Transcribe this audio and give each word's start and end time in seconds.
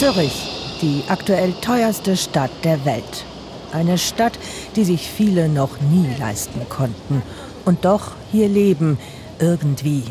Zürich, 0.00 0.78
die 0.80 1.02
aktuell 1.08 1.52
teuerste 1.60 2.16
Stadt 2.16 2.50
der 2.64 2.86
Welt. 2.86 3.26
Eine 3.70 3.98
Stadt, 3.98 4.38
die 4.74 4.84
sich 4.84 5.10
viele 5.10 5.50
noch 5.50 5.78
nie 5.78 6.08
leisten 6.18 6.66
konnten. 6.70 7.20
Und 7.66 7.84
doch 7.84 8.12
hier 8.32 8.48
leben, 8.48 8.96
irgendwie. 9.40 10.04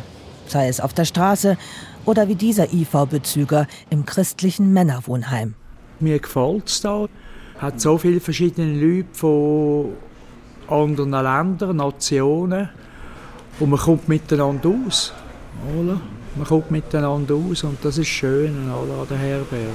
Sei 0.46 0.68
es 0.68 0.80
auf 0.80 0.94
der 0.94 1.06
Straße 1.06 1.58
oder 2.06 2.28
wie 2.28 2.36
dieser 2.36 2.72
IV-Bezüger 2.72 3.66
im 3.90 4.06
christlichen 4.06 4.74
Männerwohnheim. 4.74 5.56
Mir 6.00 6.20
gefällt 6.20 6.68
es 6.68 6.82
da. 6.82 7.08
Hat 7.58 7.82
so 7.82 7.98
viele 7.98 8.20
verschiedene 8.20 8.72
Leute 8.72 9.10
von 9.14 9.94
anderen 10.68 11.10
Ländern, 11.10 11.78
Nationen. 11.78 12.70
Und 13.60 13.72
man 13.72 13.80
kommt 13.80 14.08
miteinander 14.08 14.70
aus. 14.86 15.14
Oder? 15.76 16.00
Man 16.36 16.46
kommt 16.46 16.72
miteinander 16.72 17.36
aus 17.36 17.64
und 17.64 17.84
das 17.84 17.98
ist 17.98 18.08
schön 18.08 18.70
an 18.70 19.08
der 19.10 19.18
Herberge. 19.18 19.72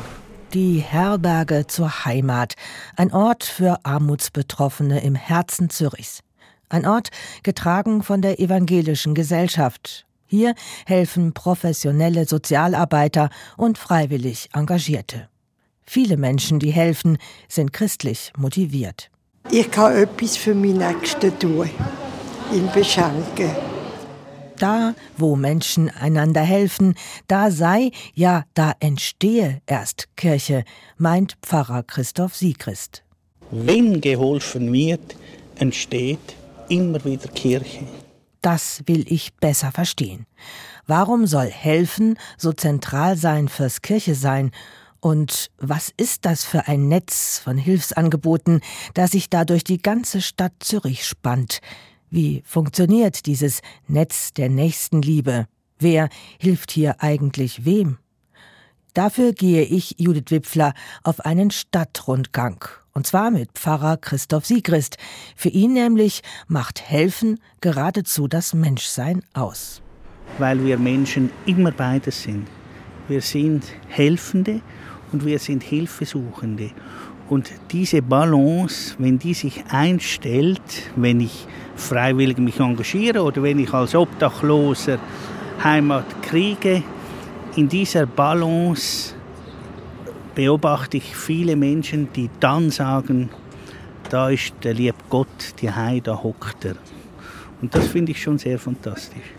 Die 0.53 0.79
Herberge 0.79 1.67
zur 1.67 2.05
Heimat. 2.05 2.55
Ein 2.97 3.13
Ort 3.13 3.45
für 3.45 3.81
Armutsbetroffene 3.83 5.03
im 5.03 5.15
Herzen 5.15 5.69
Zürichs. 5.69 6.21
Ein 6.69 6.87
Ort 6.87 7.11
getragen 7.43 8.03
von 8.03 8.23
der 8.23 8.39
evangelischen 8.39 9.15
Gesellschaft. 9.15 10.07
Hier 10.27 10.55
helfen 10.87 11.35
professionelle 11.35 12.25
Sozialarbeiter 12.25 13.31
und 13.57 13.79
freiwillig 13.79 14.49
Engagierte. 14.53 15.29
Viele 15.85 16.17
Menschen, 16.17 16.61
die 16.61 16.71
helfen, 16.71 17.19
sind 17.49 17.73
christlich 17.73 18.33
motiviert. 18.37 19.11
Ich 19.51 19.71
kann 19.71 19.95
etwas 19.95 20.37
für 20.37 20.55
meine 20.55 20.93
Nächsten 20.93 21.39
tun, 21.39 21.69
ihn 22.53 22.71
beschenken. 22.73 23.74
Da, 24.59 24.95
wo 25.17 25.37
Menschen 25.37 25.91
einander 25.91 26.43
helfen, 26.43 26.95
da 27.27 27.51
sei, 27.51 27.91
ja, 28.15 28.45
da 28.55 28.73
entstehe 28.81 29.61
erst 29.67 30.09
Kirche, 30.17 30.65
meint 30.97 31.37
Pfarrer 31.43 31.83
Christoph 31.83 32.37
Siegrist. 32.37 33.03
Wenn 33.51 34.01
geholfen 34.01 34.73
wird, 34.73 35.17
entsteht 35.57 36.37
immer 36.69 37.05
wieder 37.05 37.29
Kirche. 37.29 37.87
Das 38.43 38.83
will 38.87 39.05
ich 39.09 39.35
besser 39.35 39.73
verstehen. 39.73 40.27
Warum 40.87 41.27
soll 41.27 41.51
helfen 41.51 42.19
so 42.37 42.53
zentral 42.53 43.17
sein 43.17 43.49
fürs 43.49 43.83
Kirche 43.83 44.15
sein? 44.15 44.51
Und 45.01 45.51
was 45.59 45.93
ist 45.97 46.25
das 46.25 46.45
für 46.45 46.67
ein 46.69 46.89
Netz 46.89 47.39
von 47.43 47.57
Hilfsangeboten, 47.57 48.61
das 48.95 49.13
sich 49.13 49.31
da 49.31 49.45
durch 49.45 49.65
die 49.65 49.81
ganze 49.81 50.21
Stadt 50.21 50.53
Zürich 50.61 51.05
spannt? 51.05 51.61
Wie 52.15 52.45
funktioniert 52.47 53.27
dieses 53.27 53.61
Netz 53.89 54.33
der 54.33 54.49
Nächstenliebe? 54.49 55.49
Wer 55.81 56.09
hilft 56.39 56.71
hier 56.71 57.03
eigentlich 57.03 57.65
wem? 57.65 57.99
Dafür 58.93 59.33
gehe 59.33 59.65
ich, 59.65 59.97
Judith 59.99 60.31
Wipfler, 60.31 60.75
auf 61.03 61.25
einen 61.27 61.51
Stadtrundgang. 61.51 62.65
Und 62.93 63.09
zwar 63.09 63.33
mit 63.33 63.51
Pfarrer 63.55 63.97
Christoph 63.97 64.47
Siegrist. 64.47 64.97
Für 65.35 65.49
ihn 65.49 65.73
nämlich 65.73 66.23
macht 66.47 66.89
Helfen 66.89 67.41
geradezu 67.61 68.29
das 68.29 68.55
Menschsein 68.55 69.25
aus. 69.33 69.83
Weil 70.39 70.65
wir 70.65 70.79
Menschen 70.79 71.33
immer 71.47 71.73
beides 71.73 72.23
sind. 72.23 72.47
Wir 73.09 73.23
sind 73.23 73.65
Helfende 73.89 74.61
und 75.11 75.25
wir 75.25 75.41
sind 75.41 75.65
Hilfesuchende. 75.65 76.71
Und 77.29 77.51
diese 77.71 78.03
Balance, 78.03 78.95
wenn 78.99 79.19
die 79.19 79.35
sich 79.35 79.65
einstellt, 79.71 80.61
wenn 80.97 81.21
ich 81.21 81.47
freiwillig 81.75 82.39
mich 82.39 82.61
engagiere 82.61 83.23
oder 83.23 83.43
wenn 83.43 83.59
ich 83.59 83.73
als 83.73 83.95
Obdachloser 83.95 84.99
Heimat 85.63 86.23
kriege, 86.23 86.83
in 87.57 87.69
dieser 87.69 88.07
Balance 88.07 89.15
beobachte 90.35 90.97
ich 90.97 91.17
viele 91.17 91.57
Menschen, 91.57 92.09
die 92.13 92.29
dann 92.41 92.71
sagen, 92.71 93.31
da 94.11 94.29
ist 94.29 94.53
der 94.63 94.75
liebe 94.75 94.97
Gott, 95.09 95.55
die 95.61 95.71
Hei, 95.71 96.01
da 96.01 96.23
hockt 96.23 96.65
er. 96.65 96.77
Und 97.63 97.75
das 97.75 97.87
finde 97.87 98.13
ich 98.13 98.21
schon 98.21 98.39
sehr 98.39 98.59
fantastisch. 98.59 99.33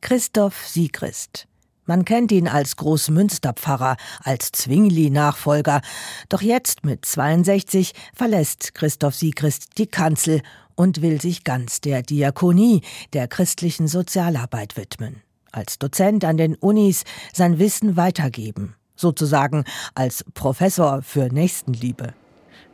Christoph 0.00 0.66
Siegrist. 0.66 1.46
Man 1.90 2.04
kennt 2.04 2.30
ihn 2.30 2.46
als 2.46 2.76
Großmünsterpfarrer, 2.76 3.96
als 4.22 4.52
Zwingli-Nachfolger. 4.52 5.80
Doch 6.28 6.40
jetzt 6.40 6.84
mit 6.84 7.04
62 7.04 7.94
verlässt 8.14 8.76
Christoph 8.76 9.16
Siegrist 9.16 9.76
die 9.76 9.88
Kanzel 9.88 10.40
und 10.76 11.02
will 11.02 11.20
sich 11.20 11.42
ganz 11.42 11.80
der 11.80 12.02
Diakonie, 12.02 12.82
der 13.12 13.26
christlichen 13.26 13.88
Sozialarbeit 13.88 14.76
widmen. 14.76 15.22
Als 15.50 15.80
Dozent 15.80 16.24
an 16.24 16.36
den 16.36 16.54
Unis 16.54 17.02
sein 17.32 17.58
Wissen 17.58 17.96
weitergeben. 17.96 18.76
Sozusagen 18.94 19.64
als 19.96 20.24
Professor 20.34 21.02
für 21.02 21.26
Nächstenliebe. 21.32 22.14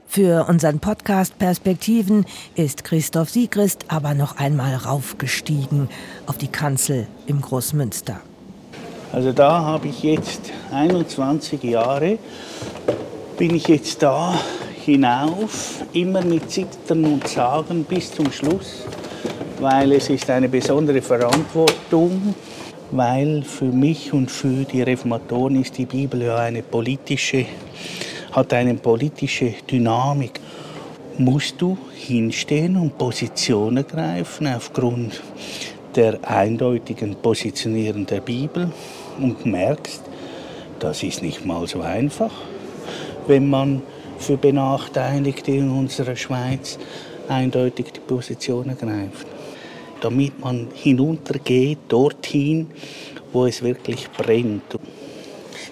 Für 0.06 0.46
unseren 0.46 0.78
Podcast 0.78 1.38
Perspektiven 1.38 2.26
ist 2.54 2.84
Christoph 2.84 3.30
Siegrist 3.30 3.86
aber 3.88 4.12
noch 4.12 4.36
einmal 4.36 4.74
raufgestiegen 4.74 5.88
auf 6.26 6.36
die 6.36 6.48
Kanzel 6.48 7.06
im 7.26 7.40
Großmünster. 7.40 8.20
Also 9.16 9.32
da 9.32 9.60
habe 9.64 9.88
ich 9.88 10.02
jetzt 10.02 10.52
21 10.70 11.62
Jahre, 11.62 12.18
bin 13.38 13.54
ich 13.54 13.66
jetzt 13.66 14.02
da 14.02 14.38
hinauf, 14.84 15.82
immer 15.94 16.20
mit 16.20 16.50
Zittern 16.50 17.02
und 17.06 17.26
Sagen 17.26 17.84
bis 17.84 18.12
zum 18.14 18.30
Schluss, 18.30 18.84
weil 19.58 19.92
es 19.92 20.10
ist 20.10 20.28
eine 20.28 20.50
besondere 20.50 21.00
Verantwortung, 21.00 22.34
weil 22.90 23.42
für 23.42 23.64
mich 23.64 24.12
und 24.12 24.30
für 24.30 24.64
die 24.64 24.82
Reformatoren 24.82 25.62
ist 25.62 25.78
die 25.78 25.86
Bibel 25.86 26.20
ja 26.20 26.36
eine 26.36 26.62
politische, 26.62 27.46
hat 28.32 28.52
eine 28.52 28.74
politische 28.74 29.54
Dynamik. 29.70 30.40
Musst 31.16 31.54
du 31.62 31.78
hinstehen 31.94 32.76
und 32.76 32.98
Positionen 32.98 33.86
greifen 33.86 34.46
aufgrund 34.46 35.22
der 35.94 36.18
eindeutigen 36.22 37.16
Positionierung 37.16 38.04
der 38.04 38.20
Bibel 38.20 38.70
und 39.18 39.46
merkst, 39.46 40.02
das 40.78 41.02
ist 41.02 41.22
nicht 41.22 41.44
mal 41.44 41.66
so 41.66 41.80
einfach, 41.80 42.32
wenn 43.26 43.48
man 43.48 43.82
für 44.18 44.36
Benachteiligte 44.36 45.52
in 45.52 45.70
unserer 45.70 46.16
Schweiz 46.16 46.78
eindeutig 47.28 47.92
die 47.92 48.00
Position 48.00 48.68
ergreift. 48.68 49.26
Damit 50.00 50.38
man 50.38 50.68
hinuntergeht, 50.74 51.78
dorthin, 51.88 52.68
wo 53.32 53.46
es 53.46 53.62
wirklich 53.62 54.10
brennt. 54.10 54.62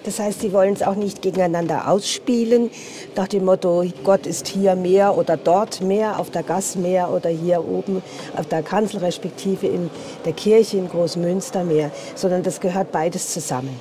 Das 0.05 0.19
heißt, 0.19 0.41
Sie 0.41 0.53
wollen 0.53 0.73
es 0.73 0.83
auch 0.83 0.95
nicht 0.95 1.23
gegeneinander 1.23 1.89
ausspielen, 1.89 2.69
nach 3.15 3.27
dem 3.27 3.45
Motto, 3.45 3.83
Gott 4.03 4.27
ist 4.27 4.47
hier 4.47 4.75
mehr 4.75 5.17
oder 5.17 5.35
dort 5.35 5.81
mehr, 5.81 6.19
auf 6.19 6.29
der 6.29 6.43
Gasse 6.43 6.77
mehr 6.77 7.09
oder 7.09 7.29
hier 7.31 7.65
oben 7.65 8.03
auf 8.37 8.45
der 8.45 8.61
Kanzel 8.61 8.99
respektive 8.99 9.65
in 9.65 9.89
der 10.23 10.33
Kirche 10.33 10.77
in 10.77 10.89
Großmünster 10.89 11.63
mehr, 11.63 11.91
sondern 12.13 12.43
das 12.43 12.59
gehört 12.59 12.91
beides 12.91 13.33
zusammen. 13.33 13.79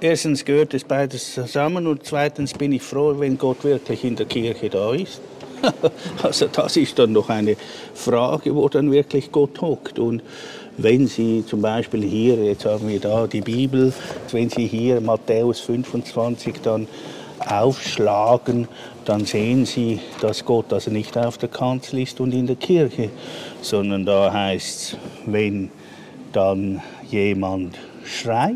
Erstens 0.00 0.44
gehört 0.44 0.74
es 0.74 0.84
beides 0.84 1.32
zusammen 1.32 1.86
und 1.86 2.04
zweitens 2.04 2.52
bin 2.52 2.72
ich 2.72 2.82
froh, 2.82 3.14
wenn 3.18 3.38
Gott 3.38 3.64
wirklich 3.64 4.04
in 4.04 4.16
der 4.16 4.26
Kirche 4.26 4.68
da 4.68 4.92
ist. 4.92 5.20
also 6.22 6.46
das 6.46 6.76
ist 6.76 6.98
dann 6.98 7.12
noch 7.12 7.30
eine 7.30 7.56
Frage, 7.94 8.54
wo 8.54 8.68
dann 8.68 8.92
wirklich 8.92 9.32
Gott 9.32 9.60
hockt. 9.60 9.98
Und 9.98 10.22
wenn 10.78 11.08
Sie 11.08 11.44
zum 11.44 11.60
Beispiel 11.60 12.04
hier, 12.04 12.36
jetzt 12.36 12.64
haben 12.64 12.88
wir 12.88 13.00
da 13.00 13.26
die 13.26 13.40
Bibel, 13.40 13.92
wenn 14.30 14.48
Sie 14.48 14.66
hier 14.66 15.00
Matthäus 15.00 15.60
25 15.60 16.60
dann 16.62 16.86
aufschlagen, 17.46 18.68
dann 19.04 19.24
sehen 19.24 19.66
Sie, 19.66 20.00
dass 20.20 20.44
Gott 20.44 20.72
also 20.72 20.90
nicht 20.90 21.16
auf 21.18 21.36
der 21.38 21.48
Kanzel 21.48 22.00
ist 22.00 22.20
und 22.20 22.32
in 22.32 22.46
der 22.46 22.56
Kirche, 22.56 23.10
sondern 23.60 24.06
da 24.06 24.32
heißt 24.32 24.80
es, 24.92 24.96
wenn 25.26 25.70
dann 26.32 26.80
jemand 27.10 27.76
schreit, 28.04 28.54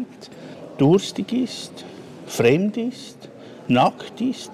durstig 0.79 1.33
ist, 1.33 1.85
fremd 2.27 2.77
ist, 2.77 3.17
nackt 3.67 4.21
ist 4.21 4.53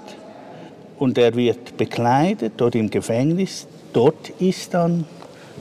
und 0.99 1.19
er 1.19 1.35
wird 1.35 1.77
bekleidet 1.77 2.55
dort 2.57 2.75
im 2.75 2.89
Gefängnis, 2.89 3.67
dort 3.93 4.31
ist 4.39 4.73
dann 4.73 5.05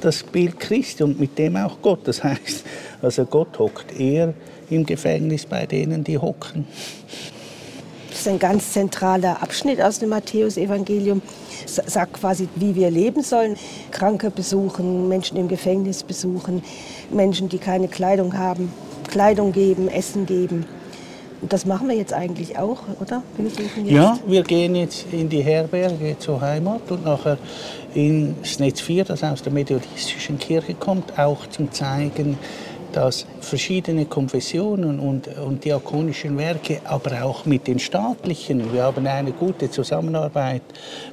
das 0.01 0.23
Bild 0.23 0.59
Christi 0.59 1.03
und 1.03 1.19
mit 1.19 1.38
dem 1.38 1.55
auch 1.55 1.77
Gott. 1.81 2.07
Das 2.07 2.23
heißt, 2.23 2.63
also 3.01 3.25
Gott 3.25 3.57
hockt 3.59 3.99
eher 3.99 4.33
im 4.69 4.85
Gefängnis 4.85 5.45
bei 5.45 5.65
denen, 5.65 6.03
die 6.03 6.17
hocken. 6.17 6.67
Das 8.09 8.21
ist 8.21 8.27
ein 8.27 8.39
ganz 8.39 8.73
zentraler 8.73 9.41
Abschnitt 9.44 9.81
aus 9.81 9.99
dem 9.99 10.09
Matthäusevangelium. 10.09 11.21
Sagt 11.65 12.13
quasi, 12.13 12.49
wie 12.55 12.73
wir 12.75 12.89
leben 12.89 13.21
sollen. 13.21 13.57
Kranke 13.91 14.31
besuchen, 14.31 15.07
Menschen 15.07 15.38
im 15.38 15.47
Gefängnis 15.47 16.03
besuchen, 16.03 16.63
Menschen, 17.11 17.50
die 17.50 17.59
keine 17.59 17.88
Kleidung 17.88 18.38
haben, 18.38 18.73
Kleidung 19.09 19.51
geben, 19.51 19.88
Essen 19.88 20.25
geben. 20.25 20.65
Und 21.42 21.54
das 21.54 21.66
machen 21.66 21.88
wir 21.88 21.95
jetzt 21.95 22.13
eigentlich 22.13 22.57
auch, 22.57 22.80
oder? 23.00 23.22
Wir 23.38 23.84
ja, 23.84 24.18
wir 24.25 24.44
gehen 24.44 24.75
jetzt 24.75 25.06
in 25.12 25.30
die 25.30 25.42
Herberge 25.42 26.16
zur 26.18 26.42
Heimat 26.42 26.89
und 26.89 27.06
nachher 27.06 27.38
ins 27.94 28.57
Netz 28.60 28.81
4, 28.81 29.06
das 29.06 29.24
aus 29.24 29.44
der 29.44 29.54
methodistischen 29.54 30.39
Kirche 30.39 30.74
kommt, 30.74 31.18
auch 31.19 31.45
zum 31.48 31.72
Zeigen, 31.72 32.38
dass 32.92 33.28
verschiedene 33.42 34.06
Konfessionen 34.06 35.00
und, 35.00 35.28
und 35.28 35.63
diakonischen 35.63 36.38
Werke, 36.38 36.81
aber 36.86 37.24
auch 37.24 37.45
mit 37.45 37.68
den 37.68 37.78
staatlichen, 37.78 38.74
wir 38.74 38.84
haben 38.84 39.06
eine 39.06 39.31
gute 39.31 39.69
Zusammenarbeit 39.69 40.63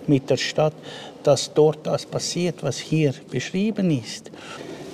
mit 0.07 0.31
der 0.31 0.39
Stadt, 0.39 0.75
dass 1.23 1.53
dort 1.53 1.87
das 1.87 2.07
passiert, 2.07 2.63
was 2.63 2.79
hier 2.79 3.13
beschrieben 3.31 3.91
ist. 3.91 4.31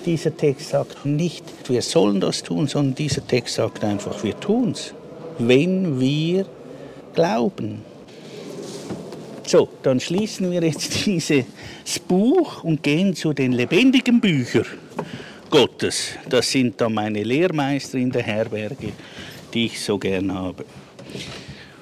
Dieser 0.06 0.36
Text 0.36 0.70
sagt 0.70 1.04
nicht, 1.04 1.44
wir 1.68 1.82
sollen 1.82 2.20
das 2.20 2.42
tun, 2.42 2.66
sondern 2.66 2.94
dieser 2.94 3.24
Text 3.24 3.56
sagt 3.56 3.84
einfach, 3.84 4.24
wir 4.24 4.38
tun 4.40 4.72
es, 4.72 4.94
wenn 5.40 5.98
wir 5.98 6.46
glauben. 7.14 7.82
So, 9.46 9.68
dann 9.82 9.98
schließen 9.98 10.50
wir 10.50 10.62
jetzt 10.62 11.06
dieses 11.06 11.44
Buch 12.06 12.62
und 12.62 12.82
gehen 12.82 13.14
zu 13.14 13.32
den 13.32 13.52
lebendigen 13.52 14.20
Büchern 14.20 14.66
Gottes. 15.50 16.10
Das 16.28 16.50
sind 16.50 16.80
dann 16.80 16.94
meine 16.94 17.22
Lehrmeister 17.22 17.98
in 17.98 18.12
der 18.12 18.22
Herberge, 18.22 18.92
die 19.52 19.66
ich 19.66 19.80
so 19.80 19.98
gern 19.98 20.32
habe. 20.32 20.64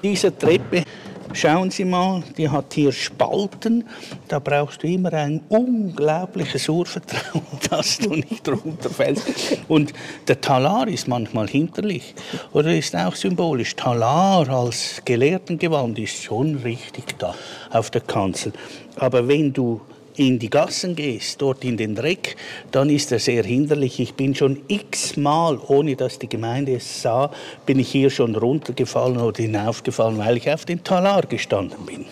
Diese 0.02 0.36
Treppe 0.36 0.84
Schauen 1.34 1.70
Sie 1.70 1.84
mal, 1.84 2.22
die 2.36 2.48
hat 2.48 2.74
hier 2.74 2.90
Spalten. 2.90 3.84
Da 4.28 4.38
brauchst 4.38 4.82
du 4.82 4.86
immer 4.86 5.12
ein 5.12 5.40
unglaubliches 5.48 6.68
Urvertrauen, 6.68 7.42
dass 7.70 7.98
du 7.98 8.10
nicht 8.10 8.48
runterfällst. 8.48 9.58
Und 9.68 9.92
der 10.26 10.40
Talar 10.40 10.88
ist 10.88 11.06
manchmal 11.06 11.46
hinterlich 11.46 12.14
oder 12.52 12.74
ist 12.74 12.96
auch 12.96 13.14
symbolisch. 13.14 13.76
Talar 13.76 14.48
als 14.48 15.02
Gelehrtengewand 15.04 15.98
ist 15.98 16.22
schon 16.22 16.56
richtig 16.56 17.18
da 17.18 17.34
auf 17.70 17.90
der 17.90 18.00
Kanzel. 18.00 18.52
Aber 18.96 19.28
wenn 19.28 19.52
du 19.52 19.80
in 20.18 20.38
die 20.38 20.50
Gassen 20.50 20.96
gehst, 20.96 21.40
dort 21.40 21.64
in 21.64 21.76
den 21.76 21.94
Dreck, 21.94 22.36
dann 22.70 22.90
ist 22.90 23.12
er 23.12 23.18
sehr 23.18 23.44
hinderlich. 23.44 24.00
Ich 24.00 24.14
bin 24.14 24.34
schon 24.34 24.60
x-mal, 24.68 25.58
ohne 25.58 25.96
dass 25.96 26.18
die 26.18 26.28
Gemeinde 26.28 26.76
es 26.76 27.02
sah, 27.02 27.30
bin 27.66 27.78
ich 27.78 27.90
hier 27.90 28.10
schon 28.10 28.34
runtergefallen 28.34 29.18
oder 29.18 29.42
hinaufgefallen, 29.42 30.18
weil 30.18 30.36
ich 30.36 30.50
auf 30.50 30.64
dem 30.64 30.82
Talar 30.82 31.22
gestanden 31.22 31.86
bin. 31.86 32.04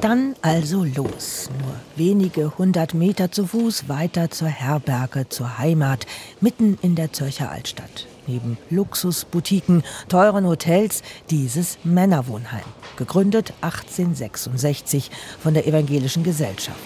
Dann 0.00 0.34
also 0.42 0.82
los, 0.82 1.48
nur 1.60 1.76
wenige 1.94 2.58
hundert 2.58 2.92
Meter 2.92 3.30
zu 3.30 3.46
Fuß 3.46 3.88
weiter 3.88 4.30
zur 4.30 4.48
Herberge, 4.48 5.28
zur 5.28 5.58
Heimat, 5.58 6.06
mitten 6.40 6.76
in 6.82 6.96
der 6.96 7.12
Zürcher 7.12 7.52
Altstadt. 7.52 8.08
Neben 8.26 8.56
Luxusboutiquen, 8.70 9.82
teuren 10.08 10.46
Hotels 10.46 11.02
dieses 11.30 11.78
Männerwohnheim, 11.82 12.64
gegründet 12.96 13.52
1866 13.62 15.10
von 15.40 15.54
der 15.54 15.66
Evangelischen 15.66 16.22
Gesellschaft. 16.22 16.78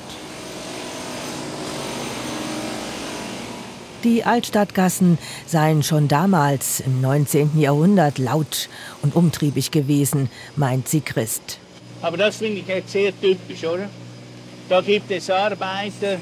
Die 4.04 4.24
Altstadtgassen 4.24 5.18
seien 5.46 5.82
schon 5.82 6.06
damals 6.06 6.80
im 6.80 7.00
19. 7.00 7.58
Jahrhundert 7.58 8.18
laut 8.18 8.68
und 9.02 9.16
umtriebig 9.16 9.72
gewesen, 9.72 10.30
meint 10.54 10.88
sie 10.88 11.00
Christ. 11.00 11.58
Aber 12.02 12.16
das 12.16 12.36
finde 12.36 12.60
ich 12.60 12.68
jetzt 12.68 12.92
sehr 12.92 13.12
typisch, 13.20 13.64
oder? 13.64 13.88
Da 14.68 14.80
gibt 14.80 15.10
es 15.10 15.28
Arbeiter, 15.28 16.18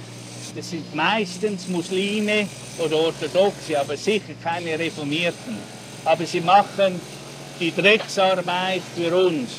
das 0.55 0.71
sind 0.71 0.95
meistens 0.95 1.69
Muslime 1.69 2.49
oder 2.79 2.97
Orthodoxe, 2.97 3.79
aber 3.79 3.97
sicher 3.97 4.35
keine 4.43 4.79
Reformierten. 4.79 5.57
Aber 6.05 6.25
sie 6.27 6.41
machen 6.41 7.01
die 7.59 7.75
Drecksarbeit 7.75 8.83
für 8.95 9.15
uns. 9.17 9.51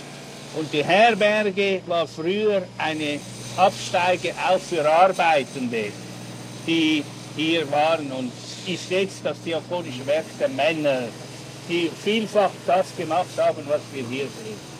Und 0.57 0.71
die 0.71 0.83
Herberge 0.83 1.81
war 1.87 2.07
früher 2.07 2.63
eine 2.77 3.19
Absteige 3.57 4.33
auch 4.47 4.59
für 4.59 4.89
Arbeitende, 4.89 5.91
die 6.65 7.03
hier 7.35 7.69
waren. 7.71 8.11
Und 8.11 8.31
ist 8.67 8.89
jetzt 8.89 9.23
das 9.23 9.41
diakonische 9.43 10.05
Werk 10.05 10.25
der 10.39 10.49
Männer, 10.49 11.03
die 11.69 11.89
vielfach 12.03 12.51
das 12.65 12.95
gemacht 12.97 13.37
haben, 13.37 13.63
was 13.67 13.81
wir 13.93 14.03
hier 14.07 14.25
sehen. 14.25 14.75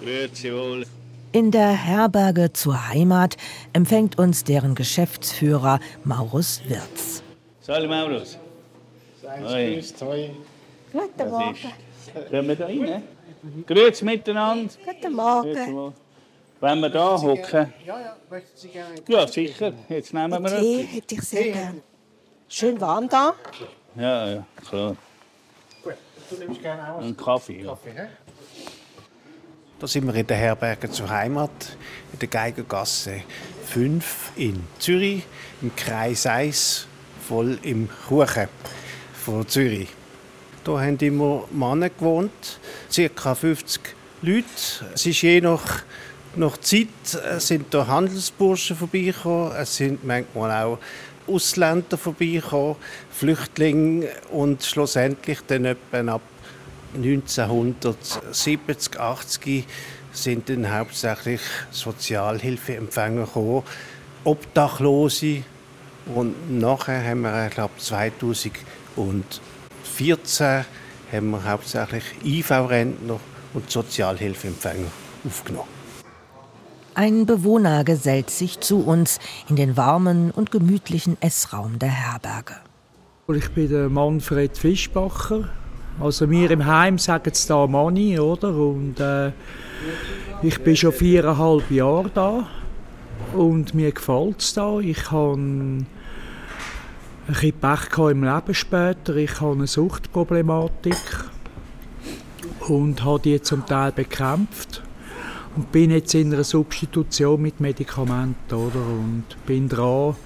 Grüezi 0.00 0.52
wohl. 0.52 0.86
In 1.34 1.50
der 1.50 1.70
Herberge 1.72 2.52
zur 2.52 2.90
Heimat 2.90 3.36
empfängt 3.72 4.20
uns 4.20 4.44
deren 4.44 4.76
Geschäftsführer 4.76 5.80
Maurus 6.04 6.62
Wirz. 6.68 7.24
Salut 7.60 7.90
Maurus. 7.90 8.38
Hoi. 9.42 9.82
Guten 10.92 11.30
Morgen. 11.30 11.56
Können 12.30 12.46
wir 12.48 12.54
da 12.54 12.66
rein? 12.66 13.02
Grüezi 13.66 14.04
miteinander. 14.04 14.72
Guten 14.86 15.12
Morgen. 15.12 15.92
Wenn 16.60 16.78
wir 16.78 16.88
da 16.90 17.20
hocken. 17.20 17.72
Ja, 17.84 18.00
ja, 18.00 18.16
möchten 18.30 18.56
Sie 18.56 18.68
gerne 18.68 18.94
Ja, 19.08 19.26
sicher. 19.26 19.72
Jetzt 19.88 20.14
nehmen 20.14 20.40
wir 20.40 20.60
Tee 20.60 20.82
etwas. 20.82 20.94
hätte 20.94 21.14
ich 21.16 21.22
sehr 21.22 21.52
gern. 21.52 21.82
Schön 22.48 22.80
warm 22.80 23.08
da. 23.08 23.34
Ja, 23.96 24.30
ja, 24.34 24.46
klar. 24.68 24.94
Gut, 25.82 25.94
du 26.30 26.36
nimmst 26.36 26.62
gerne 26.62 26.94
auch 26.94 27.00
Einen 27.00 27.16
Kaffee. 27.16 27.60
Ja. 27.62 27.70
Kaffee, 27.70 27.90
hä? 27.90 28.06
Da 29.84 29.88
sind 29.88 30.06
wir 30.06 30.14
in 30.14 30.26
der 30.26 30.38
Herberge 30.38 30.90
zur 30.90 31.10
Heimat, 31.10 31.76
in 32.14 32.18
der 32.18 32.28
Geigergasse 32.28 33.20
5 33.66 34.32
in 34.36 34.64
Zürich, 34.78 35.24
im 35.60 35.76
Kreis 35.76 36.24
1, 36.24 36.86
voll 37.28 37.58
im 37.60 37.90
Kuchen 38.08 38.48
von 39.12 39.46
Zürich. 39.46 39.90
Da 40.64 40.80
haben 40.80 40.96
immer 41.00 41.44
Männer 41.50 41.90
gewohnt, 41.90 42.58
ca. 43.14 43.34
50 43.34 43.82
Leute. 44.22 44.46
Es 44.94 45.04
ist 45.04 45.20
je 45.20 45.42
nach, 45.42 45.82
nach 46.34 46.56
Zeit 46.56 46.88
äh, 47.22 47.38
sind 47.38 47.74
da 47.74 47.86
Handelsburschen 47.86 48.76
vorbeigekommen, 48.76 49.52
es 49.54 49.76
sind 49.76 50.02
manchmal 50.02 50.64
auch 50.64 50.78
Ausländer 51.26 51.98
vorbeigekommen, 51.98 52.76
Flüchtlinge 53.10 54.08
und 54.30 54.64
schlussendlich 54.64 55.40
dann 55.46 55.66
etwa 55.66 56.14
ab 56.14 56.22
1970, 56.94 59.00
80 59.00 59.66
sind 60.12 60.48
dann 60.48 60.72
hauptsächlich 60.72 61.40
Sozialhilfeempfänger 61.70 63.24
gekommen, 63.24 63.64
Obdachlose 64.24 65.42
und 66.14 66.58
nachher 66.58 67.04
haben 67.04 67.22
wir, 67.22 67.46
ich 67.46 67.54
glaube 67.54 67.74
2014 67.78 70.64
haben 71.12 71.30
wir 71.30 71.44
hauptsächlich 71.44 72.04
IV-Rentner 72.24 73.20
und 73.54 73.70
Sozialhilfeempfänger 73.70 74.90
aufgenommen. 75.24 75.68
Ein 76.94 77.26
Bewohner 77.26 77.82
gesellt 77.82 78.30
sich 78.30 78.60
zu 78.60 78.86
uns 78.86 79.18
in 79.48 79.56
den 79.56 79.76
warmen 79.76 80.30
und 80.30 80.52
gemütlichen 80.52 81.16
Essraum 81.20 81.80
der 81.80 81.90
Herberge. 81.90 82.54
Ich 83.28 83.50
bin 83.50 83.68
der 83.68 83.88
Manfred 83.88 84.56
Fischbacher. 84.56 85.48
Also 86.00 86.28
wir 86.28 86.50
im 86.50 86.66
Heim 86.66 86.98
sagen 86.98 87.30
es 87.32 87.46
da 87.46 87.66
Manni, 87.66 88.18
oder? 88.18 88.54
Und 88.54 88.98
äh, 88.98 89.30
ich 90.42 90.60
bin 90.62 90.76
schon 90.76 90.92
viereinhalb 90.92 91.70
Jahre 91.70 92.10
da 92.12 92.46
und 93.32 93.74
mir 93.74 93.92
gefällt 93.92 94.40
es 94.40 94.54
da. 94.54 94.80
Ich 94.80 95.10
habe 95.10 95.38
ein 95.38 95.86
bisschen 97.28 97.52
Pech 97.60 97.98
im 98.10 98.24
Leben 98.24 98.54
später. 98.54 99.16
Ich 99.16 99.40
habe 99.40 99.52
eine 99.52 99.66
Suchtproblematik 99.66 100.96
und 102.68 103.04
habe 103.04 103.20
die 103.20 103.40
zum 103.40 103.64
Teil 103.64 103.92
bekämpft 103.92 104.82
und 105.56 105.70
bin 105.70 105.90
jetzt 105.90 106.14
in 106.14 106.32
einer 106.32 106.44
Substitution 106.44 107.40
mit 107.40 107.60
Medikamenten, 107.60 108.54
oder? 108.54 108.80
Und 108.80 109.24
bin 109.46 109.68
dran, 109.68 110.16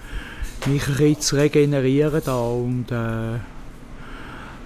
mich 0.67 0.89
ein 0.89 0.97
bisschen 0.97 1.21
zu 1.21 1.37
regenerieren 1.37 2.23
da 2.25 2.41
und 2.41 2.91
äh, 2.91 3.39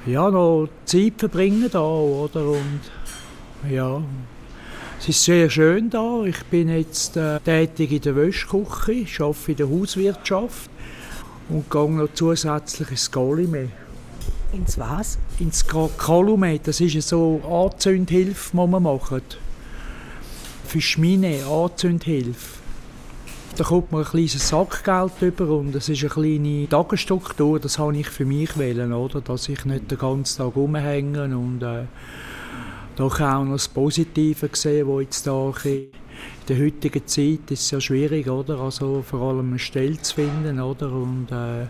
ja, 0.06 0.30
noch 0.30 0.68
Zeit 0.84 1.14
verbringen 1.18 1.68
da, 1.70 1.80
oder? 1.80 2.48
Und 2.48 2.80
ja, 3.70 4.02
es 4.98 5.08
ist 5.08 5.24
sehr 5.24 5.48
schön 5.50 5.90
da. 5.90 6.24
Ich 6.24 6.42
bin 6.44 6.68
jetzt 6.68 7.16
äh, 7.16 7.38
tätig 7.40 7.92
in 7.92 8.00
der 8.02 8.16
Wäschküche, 8.16 9.24
arbeite 9.24 9.50
in 9.52 9.56
der 9.56 9.70
Hauswirtschaft 9.70 10.70
und 11.48 11.70
gehe 11.70 11.90
noch 11.90 12.08
zusätzlich 12.14 12.90
ins 12.90 13.10
Golime. 13.10 13.68
Ins 14.52 14.78
was? 14.78 15.18
Ins 15.38 15.66
Kalumet, 15.66 16.66
das 16.66 16.80
ist 16.80 17.08
so 17.08 17.40
Anzündhilfe, 17.48 18.50
die 18.52 18.56
man 18.56 18.82
macht. 18.82 19.38
Für 20.66 20.80
Schmine, 20.80 21.38
Anzündhilfe. 21.46 22.61
Da 23.54 23.64
kommt 23.64 23.92
man 23.92 24.02
ein 24.02 24.08
kleines 24.08 24.48
Sackgeld 24.48 25.12
über 25.20 25.48
und 25.48 25.74
es 25.74 25.88
ist 25.88 26.00
eine 26.00 26.08
kleine 26.10 26.68
Tagesstruktur, 26.68 27.60
das 27.60 27.78
habe 27.78 27.96
ich 27.98 28.08
für 28.08 28.24
mich 28.24 28.56
wählen, 28.58 28.94
oder? 28.94 29.20
Dass 29.20 29.48
ich 29.48 29.66
nicht 29.66 29.90
den 29.90 29.98
ganzen 29.98 30.38
Tag 30.38 30.56
rumhänge 30.56 31.24
und 31.24 31.62
äh, 31.62 31.84
doch 32.96 33.20
auch 33.20 33.44
noch 33.44 33.52
das 33.52 33.68
Positive 33.68 34.48
sehen, 34.52 34.86
wo 34.86 35.00
jetzt 35.00 35.26
da 35.26 35.52
in 35.64 35.88
der 36.48 36.58
heutigen 36.58 37.06
Zeit 37.06 37.50
ist 37.50 37.68
sehr 37.68 37.80
schwierig, 37.80 38.28
oder? 38.28 38.58
Also 38.58 39.02
vor 39.02 39.20
allem 39.20 39.50
eine 39.50 39.58
Stelle 39.58 40.00
zu 40.00 40.14
finden, 40.14 40.58
oder? 40.58 40.90
Und 40.90 41.28
äh, 41.30 41.66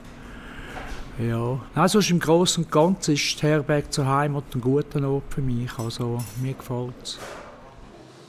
ja, 1.29 1.61
also 1.75 1.99
im 1.99 2.21
Großen 2.21 2.65
und 2.65 2.71
Ganzen 2.71 3.15
ist 3.15 3.43
die 3.43 3.47
Herberge 3.47 3.91
zur 3.91 4.07
Heimat 4.07 4.45
ein 4.55 4.61
guter 4.61 5.07
Ort 5.09 5.25
für 5.31 5.43
mich, 5.43 5.77
also 5.79 6.19
mir 6.41 6.55
gefällt 6.55 6.95
es. 7.03 7.19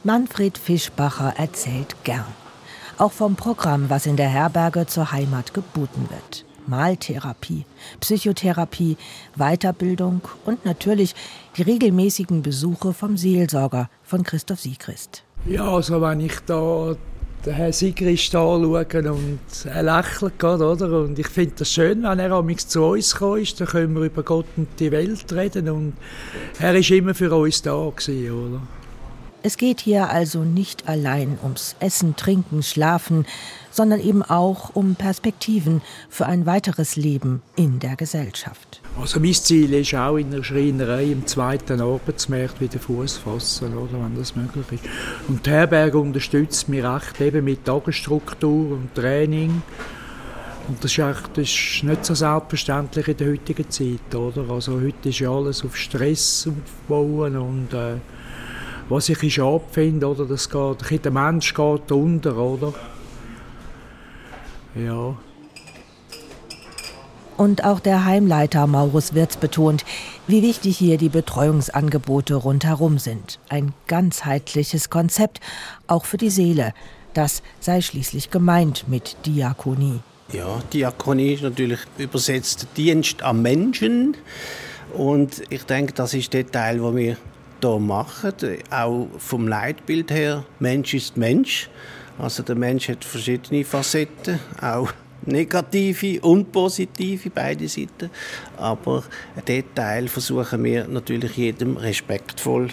Manfred 0.04 0.58
Fischbacher 0.58 1.34
erzählt 1.38 1.96
gern. 2.04 2.43
Auch 2.98 3.12
vom 3.12 3.36
Programm, 3.36 3.90
was 3.90 4.06
in 4.06 4.18
der 4.18 4.30
Herberge 4.30 4.86
zur 4.86 5.12
Heimat 5.12 5.54
geboten 5.54 6.08
wird. 6.10 6.46
Maltherapie, 6.68 7.66
Psychotherapie, 8.00 8.98
Weiterbildung 9.36 10.22
und 10.46 10.64
natürlich 10.64 11.16
die 11.58 11.64
regelmäßigen 11.64 12.42
Besuche 12.42 12.94
vom 12.94 13.18
Seelsorger 13.18 13.90
von 14.04 14.24
Christoph 14.24 14.62
Siegrist. 14.62 15.24
Ja, 15.46 15.68
also 15.68 16.02
wenn 16.02 16.22
ich 16.22 16.40
da 16.46 16.96
den 17.46 17.54
Herrn 17.54 17.74
Sigrist 17.74 18.34
anschaue 18.36 18.86
und 19.12 19.40
er 19.66 19.84
lächelt 19.84 20.40
gerade, 20.40 20.66
oder? 20.66 21.02
Und 21.02 21.20
ich 21.20 21.28
finde 21.28 21.56
das 21.58 21.72
schön, 21.72 22.04
wenn 22.04 22.20
er 22.20 22.32
amigs 22.32 22.68
zu 22.68 22.84
uns 22.84 23.14
gekommen 23.14 23.46
dann 23.58 23.68
können 23.68 23.96
wir 23.96 24.04
über 24.04 24.24
Gott 24.24 24.46
und 24.56 24.68
die 24.80 24.92
Welt 24.92 25.34
reden 25.34 25.70
und 25.70 25.94
er 26.60 26.76
ist 26.76 26.92
immer 26.92 27.14
für 27.14 27.34
uns 27.36 27.62
da 27.62 27.92
gewesen, 27.94 28.32
oder? 28.32 28.62
Es 29.46 29.58
geht 29.58 29.82
hier 29.82 30.10
also 30.10 30.46
nicht 30.46 30.88
allein 30.88 31.38
ums 31.44 31.76
Essen, 31.82 32.16
Trinken, 32.16 32.64
Schlafen, 32.64 33.26
sondern 33.72 34.00
eben 34.00 34.24
auch 34.24 34.74
um 34.74 34.96
Perspektiven 34.96 35.82
für 36.08 36.28
ein 36.28 36.46
weiteres 36.46 36.96
Leben 36.96 37.42
in 37.58 37.80
der 37.80 37.98
Gesellschaft. 37.98 38.82
Also 38.98 39.20
mein 39.20 39.34
Ziel 39.34 39.74
ist 39.74 39.94
auch 39.96 40.16
in 40.16 40.32
der 40.32 40.44
Schreinerei 40.44 41.12
im 41.12 41.28
zweiten 41.28 41.82
Arbeitsmarkt 41.82 42.62
wieder 42.62 42.80
Fuß 42.80 43.18
fassen, 43.18 43.78
oder, 43.78 44.02
wenn 44.02 44.16
das 44.16 44.34
möglich 44.34 44.66
ist. 44.72 44.84
Und 45.28 45.46
die 45.46 45.50
Herberge 45.50 45.98
unterstützt 45.98 46.70
mich 46.70 46.82
recht 46.86 47.20
eben 47.20 47.44
mit 47.44 47.66
Tagesstruktur 47.66 48.72
und 48.72 48.96
Training. 48.96 49.62
Und 50.70 50.82
das 50.82 50.92
ist, 50.92 51.00
echt, 51.00 51.38
das 51.38 51.50
ist 51.50 51.84
nicht 51.84 52.06
so 52.06 52.16
selbstverständlich 52.16 53.10
in 53.10 53.18
der 53.18 53.28
heutigen 53.28 53.70
Zeit, 53.70 54.16
oder? 54.16 54.50
Also 54.50 54.80
heute 54.80 55.10
ist 55.10 55.20
ja 55.20 55.30
alles 55.30 55.66
auf 55.66 55.76
Stress 55.76 56.48
aufbauen 56.48 57.36
und 57.36 57.74
äh, 57.74 57.96
was 58.90 59.10
ich 59.10 59.34
schade 59.34 59.64
finde, 59.72 60.08
oder, 60.08 60.26
das 60.26 60.50
geht, 60.50 61.06
der 61.06 61.12
Mensch 61.12 61.54
geht 61.54 61.92
unter, 61.92 62.38
oder? 62.38 62.74
Ja. 64.76 65.16
Und 67.38 67.64
auch 67.64 67.80
der 67.80 68.06
Heimleiter 68.06 68.68
Maurus 68.68 69.14
Wirz 69.14 69.38
betont, 69.38 69.86
wie 70.28 70.42
wichtig 70.42 70.78
hier 70.78 70.98
die 70.98 71.10
Betreuungsangebote 71.10 72.36
rundherum 72.36 73.00
sind. 73.00 73.40
Ein 73.50 73.74
ganzheitliches 73.88 74.90
Konzept, 74.90 75.40
auch 75.88 76.06
für 76.06 76.18
die 76.18 76.30
Seele. 76.30 76.74
Das 77.14 77.44
sei 77.60 77.82
schließlich 77.82 78.32
gemeint 78.32 78.86
mit 78.88 79.18
Diakonie. 79.26 80.00
Ja, 80.32 80.62
Diakonie 80.72 81.34
ist 81.34 81.44
natürlich 81.44 81.80
übersetzt 81.98 82.68
Dienst 82.78 83.22
am 83.22 83.42
Menschen. 83.42 84.16
Und 84.94 85.44
ich 85.50 85.64
denke, 85.64 85.94
das 85.94 86.14
ist 86.14 86.34
der 86.34 86.50
Teil, 86.50 86.82
wo 86.82 86.96
wir 86.96 87.18
hier 87.64 87.80
machen. 87.80 88.34
Auch 88.70 89.08
vom 89.18 89.48
Leitbild 89.48 90.12
her, 90.12 90.46
Mensch 90.60 90.94
ist 90.94 91.18
Mensch. 91.18 91.70
Also 92.20 92.44
der 92.44 92.56
Mensch 92.56 92.90
hat 92.90 93.04
verschiedene 93.04 93.64
Facetten, 93.64 94.40
auch 94.62 94.94
negative 95.26 96.22
und 96.22 96.52
positive, 96.52 97.30
beide 97.30 97.68
Seiten. 97.68 98.10
Aber 98.58 99.04
diesen 99.48 99.74
Teil 99.74 100.08
versuchen 100.08 100.64
wir 100.64 100.88
natürlich 100.88 101.38
jedem 101.38 101.78
respektvoll 101.78 102.70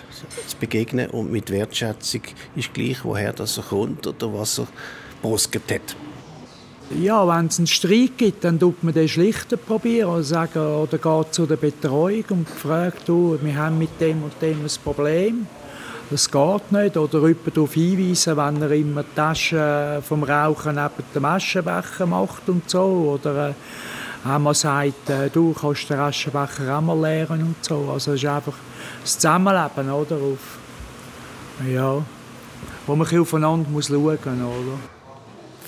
zu 0.46 0.56
begegnen 0.58 1.10
und 1.10 1.30
mit 1.30 1.50
Wertschätzung 1.50 2.22
ist 2.56 2.74
gleich, 2.74 3.04
woher 3.04 3.32
das 3.32 3.56
er 3.56 3.64
kommt 3.64 4.06
oder 4.06 4.32
was 4.34 4.58
er 4.58 4.68
brusket 5.22 5.70
hat. 5.72 5.96
Ja, 6.98 7.26
wenn 7.28 7.46
es 7.46 7.58
einen 7.58 7.68
Streit 7.68 8.18
gibt, 8.18 8.42
dann 8.42 8.58
tut 8.58 8.82
man 8.82 8.92
den 8.92 9.08
schlichter 9.08 9.56
probieren 9.56 10.10
oder, 10.10 10.24
sagen, 10.24 10.58
oder 10.58 10.98
geht 10.98 11.34
zu 11.34 11.46
der 11.46 11.54
Betreuung 11.54 12.24
und 12.30 12.48
fragt, 12.48 13.08
du, 13.08 13.38
wir 13.40 13.56
haben 13.56 13.78
mit 13.78 14.00
dem 14.00 14.24
und 14.24 14.32
dem 14.42 14.60
ein 14.64 14.70
Problem. 14.82 15.46
Das 16.10 16.28
geht 16.28 16.72
nicht. 16.72 16.96
Oder 16.96 17.20
jemanden 17.20 17.54
darauf 17.54 17.74
hinweisen, 17.74 18.36
wenn 18.36 18.62
er 18.62 18.70
immer 18.72 19.04
die 19.04 19.14
Tasche 19.14 20.02
vom 20.02 20.24
Rauchen 20.24 20.74
neben 20.74 21.04
dem 21.14 21.24
Aschenbecher 21.24 22.06
macht 22.06 22.48
und 22.48 22.68
so. 22.68 23.20
Oder 23.20 23.50
äh, 23.50 24.28
einmal 24.28 24.56
sagt, 24.56 25.10
äh, 25.10 25.30
du 25.30 25.52
kannst 25.52 25.88
den 25.88 26.00
Aschenbecher 26.00 26.76
auch 26.76 26.80
mal 26.80 27.00
leeren 27.00 27.40
und 27.40 27.64
so. 27.64 27.88
Also 27.92 28.14
es 28.14 28.22
ist 28.24 28.28
einfach 28.28 28.54
das 29.02 29.16
Zusammenleben, 29.16 29.92
oder? 29.92 30.16
Auf, 30.16 30.58
ja, 31.72 32.02
wo 32.84 32.96
man 32.96 33.20
aufeinander 33.20 33.70
muss 33.70 33.86
schauen 33.86 34.00
muss, 34.00 34.16
oder? 34.26 34.99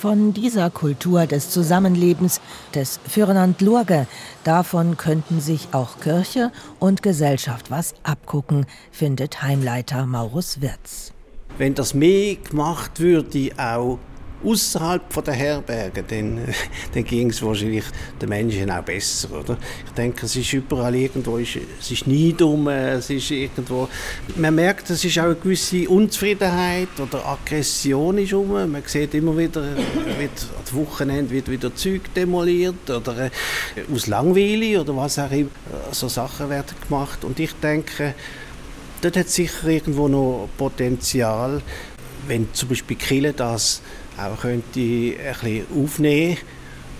Von 0.03 0.33
dieser 0.33 0.69
Kultur 0.69 1.27
des 1.27 1.51
Zusammenlebens, 1.51 2.41
des 2.75 2.99
Füreinander 3.07 4.09
davon 4.43 4.97
könnten 4.97 5.41
sich 5.41 5.69
auch 5.71 6.01
Kirche 6.01 6.51
und 6.81 7.05
Gesellschaft 7.05 7.71
was 7.71 7.95
abgucken, 8.03 8.67
findet 8.91 9.45
Heimleiter 9.45 10.05
Maurus 10.07 10.61
Wirz. 10.61 11.13
Wenn 11.57 11.77
das 11.77 11.95
mehr 11.95 12.35
gemacht 12.35 12.99
würde, 12.99 13.51
auch 13.57 14.01
außerhalb 14.45 15.25
der 15.25 15.35
Herberge, 15.35 16.03
dann, 16.03 16.41
dann 16.95 17.05
ging 17.05 17.31
es 17.31 17.43
wahrscheinlich 17.43 17.85
den 18.21 18.29
Menschen 18.29 18.71
auch 18.71 18.83
besser, 18.83 19.31
oder? 19.33 19.57
Ich 19.87 19.93
denke, 19.93 20.27
es 20.27 20.37
ist 20.37 20.53
überall 20.53 20.95
irgendwo, 20.95 21.39
es 21.39 21.57
ist 21.91 22.07
nie 22.07 22.33
dumm, 22.33 22.69
es 22.69 23.11
ist 23.11 23.31
irgendwo, 23.31 23.89
man 24.37 24.55
merkt, 24.55 24.91
es 24.91 25.05
ist 25.05 25.19
auch 25.19 25.25
eine 25.25 25.35
gewisse 25.37 25.89
Unzufriedenheit 25.89 26.89
oder 26.99 27.27
Aggression 27.27 28.19
ist 28.19 28.33
rum. 28.33 28.53
Man 28.53 28.83
sieht 28.87 29.15
immer 29.15 29.37
wieder, 29.37 29.63
wird 30.19 30.47
am 30.71 30.79
Wochenende 30.79 31.31
wird 31.31 31.51
wieder 31.51 31.75
Zeug 31.75 32.03
demoliert 32.15 32.89
oder 32.91 33.27
äh, 33.27 33.31
aus 33.93 34.07
Langweile 34.07 34.81
oder 34.81 34.97
was 34.97 35.19
auch 35.19 35.31
immer, 35.31 35.51
so 35.91 36.09
Sachen 36.09 36.51
werden 36.51 36.75
gemacht 36.89 37.25
und 37.25 37.39
ich 37.41 37.53
denke, 37.55 38.15
dort 39.03 39.17
hat 39.17 39.29
sicher 39.29 39.69
irgendwo 39.69 40.09
noch 40.09 40.49
Potenzial, 40.57 41.61
wenn 42.27 42.53
zum 42.53 42.69
Beispiel 42.69 42.97
Kille 42.97 43.33
das 43.33 43.83
auch 44.27 44.41
könnte 44.41 44.81
ein 44.81 45.15
bisschen 45.17 45.67
aufnehmen 45.75 46.39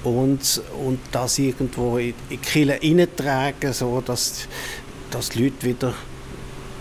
und, 0.05 0.63
und 0.85 0.99
das 1.13 1.39
irgendwo 1.39 1.99
in 1.99 2.15
die 2.31 2.37
Kille 2.37 2.79
reintragen, 2.83 3.73
so 3.73 4.01
dass, 4.01 4.49
dass 5.11 5.31
die 5.31 5.45
Leute 5.45 5.63
wieder 5.67 5.95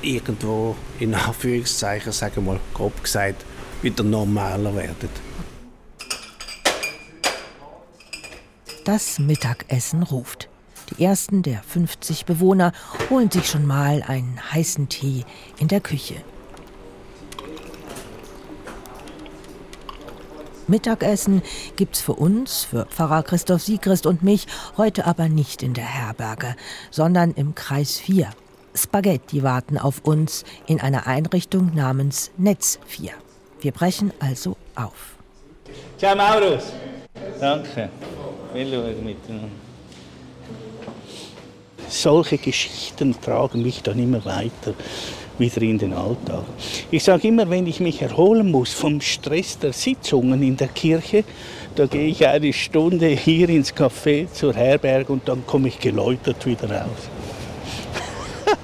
irgendwo 0.02 0.76
in 1.00 1.14
Anführungszeichen, 1.14 2.12
sagen 2.12 2.36
wir 2.38 2.54
mal 2.54 2.60
grob 2.74 3.04
gesagt, 3.04 3.46
wieder 3.82 4.04
normaler 4.04 4.76
werden. 4.76 5.10
Das 8.84 9.20
Mittagessen 9.20 10.02
ruft. 10.04 10.50
Die 10.90 11.04
ersten 11.04 11.44
der 11.44 11.62
50 11.64 12.26
Bewohner 12.26 12.74
holen 13.10 13.30
sich 13.30 13.48
schon 13.48 13.66
mal 13.66 14.04
einen 14.04 14.40
heißen 14.52 14.90
Tee 14.90 15.24
in 15.60 15.68
der 15.68 15.80
Küche. 15.80 16.16
Mittagessen 20.72 21.44
gibt's 21.76 22.02
für 22.02 22.14
uns, 22.14 22.64
für 22.64 22.86
Pfarrer 22.86 23.24
Christoph 23.24 23.62
Siegrist 23.62 24.06
und 24.06 24.24
mich, 24.24 24.48
heute 24.78 25.06
aber 25.06 25.30
nicht 25.30 25.62
in 25.62 25.74
der 25.74 25.86
Herberge, 25.86 26.56
sondern 26.90 27.34
im 27.34 27.54
Kreis 27.54 28.00
4. 28.00 28.30
Spaghetti 28.74 29.44
warten 29.44 29.78
auf 29.78 30.00
uns 30.04 30.46
in 30.66 30.80
einer 30.80 31.06
Einrichtung 31.08 31.76
namens 31.76 32.32
Netz 32.38 32.80
4. 32.88 33.12
Wir 33.60 33.74
brechen 33.74 34.14
also 34.20 34.56
auf. 34.76 35.18
Ciao 36.00 36.16
Maurus. 36.16 36.64
Danke. 37.40 37.90
Wir 38.54 38.66
schauen 38.66 39.04
miteinander. 39.04 39.50
Solche 41.90 42.38
Geschichten 42.38 43.20
tragen 43.20 43.62
mich 43.62 43.84
dann 43.84 44.00
immer 44.00 44.24
weiter 44.24 44.74
wieder 45.42 45.62
in 45.64 45.78
den 45.78 45.94
Alltag. 45.94 46.44
Ich 46.90 47.04
sage 47.04 47.28
immer, 47.28 47.50
wenn 47.50 47.68
ich 47.68 47.82
mich 47.82 48.02
erholen 48.02 48.50
muss 48.50 48.72
vom 48.72 49.02
Stress 49.02 49.60
der 49.60 49.74
Sitzungen 49.74 50.42
in 50.42 50.56
der 50.56 50.70
Kirche, 50.70 51.26
da 51.76 51.86
gehe 51.86 52.08
ich 52.08 52.26
eine 52.26 52.54
Stunde 52.54 53.08
hier 53.08 53.50
ins 53.50 53.74
Café 53.74 54.32
zur 54.32 54.54
Herberge 54.54 55.12
und 55.12 55.28
dann 55.28 55.46
komme 55.46 55.68
ich 55.68 55.80
geläutert 55.80 56.46
wieder 56.46 56.70
raus. 56.72 57.10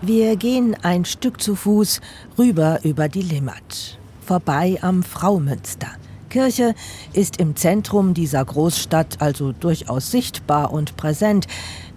Wir 0.00 0.36
gehen 0.36 0.74
ein 0.82 1.04
Stück 1.04 1.42
zu 1.42 1.54
Fuß 1.54 2.00
rüber 2.38 2.78
über 2.82 3.08
die 3.10 3.22
Limmat, 3.22 3.98
vorbei 4.24 4.78
am 4.80 5.02
Fraumünster. 5.02 5.88
Kirche 6.28 6.74
ist 7.14 7.40
im 7.40 7.56
Zentrum 7.56 8.12
dieser 8.12 8.44
Großstadt 8.44 9.22
also 9.22 9.52
durchaus 9.52 10.10
sichtbar 10.10 10.70
und 10.70 10.96
präsent. 10.96 11.46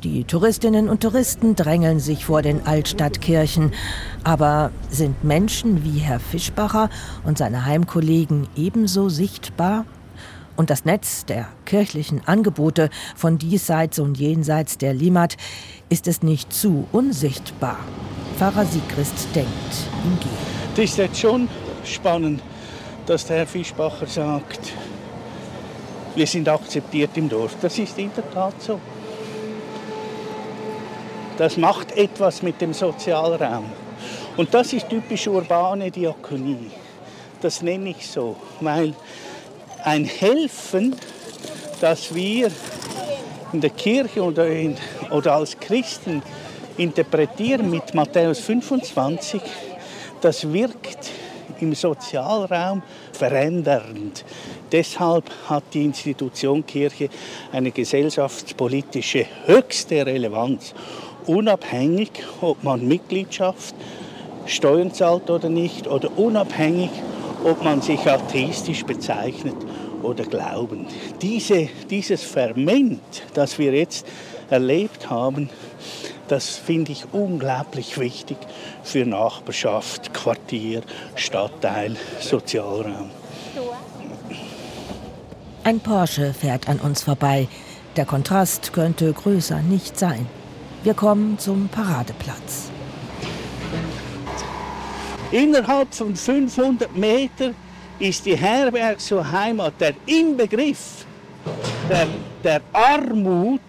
Die 0.03 0.23
Touristinnen 0.23 0.87
und 0.87 1.01
Touristen 1.01 1.57
drängeln 1.57 1.99
sich 1.99 2.23
vor 2.25 2.41
den 2.41 2.65
Altstadtkirchen. 2.65 3.73
Aber 4.23 4.71
sind 4.89 5.25
Menschen 5.25 5.83
wie 5.83 5.99
Herr 5.99 6.21
Fischbacher 6.21 6.89
und 7.25 7.37
seine 7.37 7.65
Heimkollegen 7.65 8.47
ebenso 8.55 9.09
sichtbar? 9.09 9.83
Und 10.55 10.69
das 10.69 10.85
Netz 10.85 11.25
der 11.25 11.49
kirchlichen 11.65 12.21
Angebote 12.25 12.89
von 13.17 13.37
diesseits 13.37 13.99
und 13.99 14.17
jenseits 14.17 14.77
der 14.77 14.93
Limmat 14.93 15.35
ist 15.89 16.07
es 16.07 16.23
nicht 16.23 16.53
zu 16.53 16.87
unsichtbar. 16.93 17.77
Pfarrer 18.37 18.65
Siegrist 18.65 19.27
denkt 19.35 19.49
im 20.05 20.17
Gehen. 20.19 20.29
Das 20.75 20.85
ist 20.85 20.97
jetzt 20.97 21.19
schon 21.19 21.49
spannend, 21.83 22.41
dass 23.05 23.25
der 23.25 23.39
Herr 23.39 23.47
Fischbacher 23.47 24.07
sagt, 24.07 24.71
wir 26.15 26.25
sind 26.25 26.47
akzeptiert 26.47 27.11
im 27.15 27.27
Dorf. 27.27 27.57
Das 27.61 27.77
ist 27.77 27.97
in 27.97 28.11
der 28.15 28.31
Tat 28.31 28.53
so. 28.61 28.79
Das 31.39 31.55
macht 31.55 31.93
etwas 31.93 32.41
mit 32.41 32.59
dem 32.59 32.73
Sozialraum. 32.73 33.63
Und 34.35 34.53
das 34.53 34.73
ist 34.73 34.89
typisch 34.89 35.25
urbane 35.25 35.89
Diakonie. 35.89 36.69
Das 37.39 37.61
nenne 37.61 37.91
ich 37.91 38.05
so, 38.05 38.35
weil 38.59 38.93
ein 39.85 40.03
Helfen, 40.03 40.97
das 41.79 42.13
wir 42.13 42.51
in 43.53 43.61
der 43.61 43.69
Kirche 43.69 44.21
oder, 44.21 44.47
in, 44.47 44.75
oder 45.11 45.35
als 45.35 45.57
Christen 45.57 46.21
interpretieren 46.75 47.69
mit 47.69 47.93
Matthäus 47.93 48.39
25, 48.41 49.41
das 50.19 50.51
wirkt 50.51 51.09
im 51.61 51.73
Sozialraum 51.73 52.83
verändernd. 53.13 54.25
Deshalb 54.73 55.23
hat 55.47 55.63
die 55.73 55.85
Institution 55.85 56.65
Kirche 56.65 57.07
eine 57.53 57.71
gesellschaftspolitische 57.71 59.25
höchste 59.45 60.05
Relevanz, 60.05 60.73
unabhängig, 61.29 62.09
ob 62.41 62.63
man 62.63 62.87
Mitgliedschaft, 62.87 63.75
Steuern 64.47 64.91
zahlt 64.91 65.29
oder 65.29 65.47
nicht, 65.47 65.87
oder 65.87 66.17
unabhängig, 66.17 66.89
ob 67.43 67.63
man 67.63 67.81
sich 67.81 68.09
atheistisch 68.09 68.83
bezeichnet 68.83 69.55
oder 70.01 70.23
glauben. 70.23 70.87
Diese, 71.21 71.69
dieses 71.89 72.23
Ferment, 72.23 73.01
das 73.35 73.59
wir 73.59 73.73
jetzt 73.73 74.07
erlebt 74.49 75.09
haben, 75.09 75.49
das 76.27 76.57
finde 76.57 76.91
ich 76.91 77.05
unglaublich 77.11 77.99
wichtig 77.99 78.37
für 78.83 79.05
Nachbarschaft, 79.05 80.13
Quartier, 80.13 80.81
Stadtteil, 81.15 81.95
Sozialraum. 82.19 83.11
Ein 85.63 85.79
Porsche 85.79 86.33
fährt 86.33 86.67
an 86.67 86.79
uns 86.79 87.03
vorbei. 87.03 87.47
Der 87.95 88.05
Kontrast 88.05 88.73
könnte 88.73 89.11
größer 89.13 89.61
nicht 89.61 89.97
sein. 89.97 90.27
Wir 90.81 90.93
kommen 90.93 91.37
zum 91.37 91.67
Paradeplatz. 91.67 92.71
Innerhalb 95.29 95.93
von 95.93 96.15
500 96.15 96.95
Metern 96.95 97.53
ist 97.99 98.25
die 98.25 98.37
Herberg 98.37 99.01
zur 99.01 99.29
Heimat 99.29 99.73
der 99.79 99.93
Inbegriff 100.05 101.05
der, 101.89 102.07
der 102.43 102.61
Armut 102.71 103.59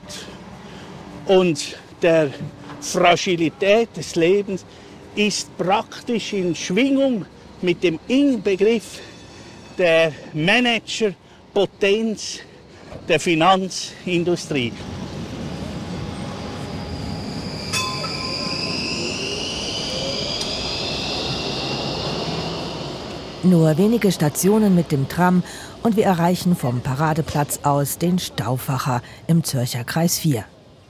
und 1.26 1.76
der 2.00 2.30
Fragilität 2.80 3.88
des 3.96 4.14
Lebens 4.14 4.64
ist 5.16 5.56
praktisch 5.58 6.32
in 6.32 6.54
Schwingung 6.54 7.26
mit 7.60 7.82
dem 7.82 7.98
Inbegriff 8.06 9.00
der 9.76 10.12
Managerpotenz 10.32 12.38
der 13.08 13.18
Finanzindustrie. 13.18 14.72
Nur 23.42 23.78
wenige 23.78 24.12
Stationen 24.12 24.74
mit 24.74 24.92
dem 24.92 25.08
Tram 25.08 25.42
und 25.82 25.96
wir 25.96 26.04
erreichen 26.04 26.54
vom 26.54 26.82
Paradeplatz 26.82 27.60
aus 27.62 27.96
den 27.96 28.18
Stauffacher 28.18 29.00
im 29.28 29.44
Zürcher 29.44 29.82
Kreis 29.82 30.18
4. 30.18 30.44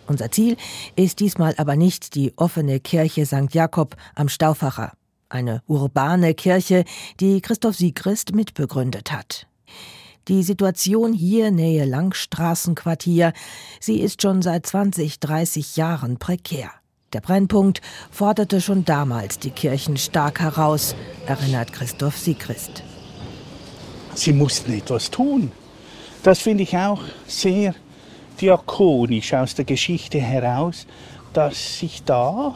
Unser 0.08 0.32
Ziel 0.32 0.56
ist 0.96 1.20
diesmal 1.20 1.54
aber 1.58 1.76
nicht 1.76 2.16
die 2.16 2.32
offene 2.36 2.80
Kirche 2.80 3.24
St. 3.24 3.52
Jakob 3.54 3.94
am 4.16 4.28
Stauffacher, 4.28 4.94
eine 5.28 5.62
urbane 5.68 6.34
Kirche, 6.34 6.84
die 7.20 7.40
Christoph 7.40 7.76
Siegrist 7.76 8.34
mitbegründet 8.34 9.12
hat. 9.12 9.46
Die 10.26 10.42
Situation 10.42 11.12
hier 11.12 11.52
nähe 11.52 11.84
Langstraßenquartier, 11.84 13.32
sie 13.78 14.00
ist 14.00 14.22
schon 14.22 14.42
seit 14.42 14.66
20, 14.66 15.20
30 15.20 15.76
Jahren 15.76 16.18
prekär. 16.18 16.72
Der 17.12 17.20
Brennpunkt 17.20 17.80
forderte 18.12 18.60
schon 18.60 18.84
damals 18.84 19.40
die 19.40 19.50
Kirchen 19.50 19.96
stark 19.96 20.38
heraus, 20.38 20.94
erinnert 21.26 21.72
Christoph 21.72 22.16
Siegrist. 22.16 22.84
Sie 24.14 24.32
mussten 24.32 24.72
etwas 24.72 25.10
tun. 25.10 25.50
Das 26.22 26.38
finde 26.38 26.62
ich 26.62 26.76
auch 26.76 27.00
sehr 27.26 27.74
diakonisch 28.40 29.34
aus 29.34 29.56
der 29.56 29.64
Geschichte 29.64 30.20
heraus, 30.20 30.86
dass 31.32 31.80
sich 31.80 32.04
da 32.04 32.54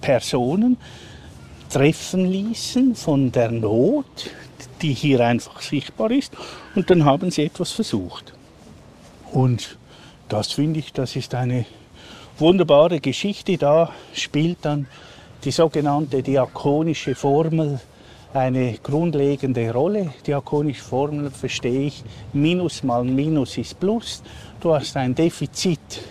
Personen 0.00 0.76
treffen 1.70 2.24
ließen 2.24 2.96
von 2.96 3.30
der 3.30 3.52
Not, 3.52 4.28
die 4.82 4.92
hier 4.92 5.20
einfach 5.20 5.60
sichtbar 5.60 6.10
ist, 6.10 6.32
und 6.74 6.90
dann 6.90 7.04
haben 7.04 7.30
sie 7.30 7.44
etwas 7.44 7.70
versucht. 7.70 8.32
Und 9.30 9.78
das 10.28 10.50
finde 10.50 10.80
ich, 10.80 10.92
das 10.92 11.14
ist 11.14 11.32
eine 11.32 11.64
wunderbare 12.38 13.00
Geschichte. 13.00 13.56
Da 13.56 13.90
spielt 14.12 14.58
dann 14.62 14.86
die 15.44 15.50
sogenannte 15.50 16.22
diakonische 16.22 17.14
Formel 17.14 17.80
eine 18.34 18.74
grundlegende 18.82 19.72
Rolle. 19.72 20.12
Diakonische 20.26 20.84
Formel 20.84 21.30
verstehe 21.30 21.86
ich, 21.86 22.04
Minus 22.32 22.82
mal 22.82 23.04
Minus 23.04 23.56
ist 23.56 23.80
Plus. 23.80 24.22
Du 24.60 24.74
hast 24.74 24.96
ein 24.96 25.14
Defizit 25.14 26.02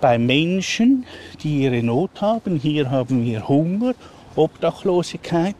bei 0.00 0.18
Menschen, 0.18 1.06
die 1.42 1.62
ihre 1.62 1.82
Not 1.82 2.20
haben. 2.20 2.56
Hier 2.56 2.90
haben 2.90 3.24
wir 3.24 3.46
Hunger, 3.46 3.94
Obdachlosigkeit. 4.34 5.54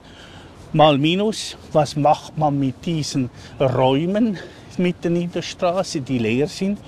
Mal 0.73 0.99
Minus, 0.99 1.57
was 1.73 1.97
macht 1.97 2.37
man 2.37 2.59
mit 2.59 2.85
diesen 2.85 3.31
Räumen 3.61 4.39
mitten 4.79 5.17
in 5.17 5.31
der 5.31 5.43
Straße, 5.43 6.01
die 6.01 6.19
leer 6.19 6.49
sind? 6.49 6.79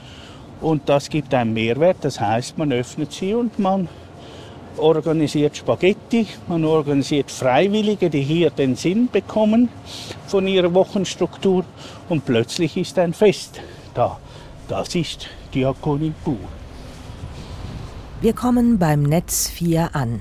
Und 0.61 0.89
das 0.89 1.09
gibt 1.09 1.35
einen 1.35 1.53
Mehrwert. 1.53 1.99
Das 2.01 2.21
heißt, 2.21 2.59
man 2.59 2.73
öffnet 2.73 3.13
sie 3.13 3.35
und 3.35 3.59
man 3.59 3.89
organisiert 4.77 5.57
Spaghetti, 5.57 6.27
man 6.47 6.65
organisiert 6.65 7.31
Freiwillige, 7.31 8.11
die 8.11 8.23
hier 8.23 8.51
den 8.51 8.77
Sinn 8.77 9.09
bekommen 9.11 9.69
von 10.27 10.47
ihrer 10.47 10.73
Wochenstruktur 10.73 11.65
und 12.09 12.25
plötzlich 12.25 12.77
ist 12.77 12.99
ein 12.99 13.13
Fest 13.13 13.61
da. 13.95 14.19
Das 14.69 14.95
ist 14.95 15.29
Diakonie 15.55 16.13
pur. 16.25 16.37
Wir 18.21 18.33
kommen 18.33 18.79
beim 18.79 19.03
Netz 19.03 19.49
4 19.49 19.95
an. 19.95 20.21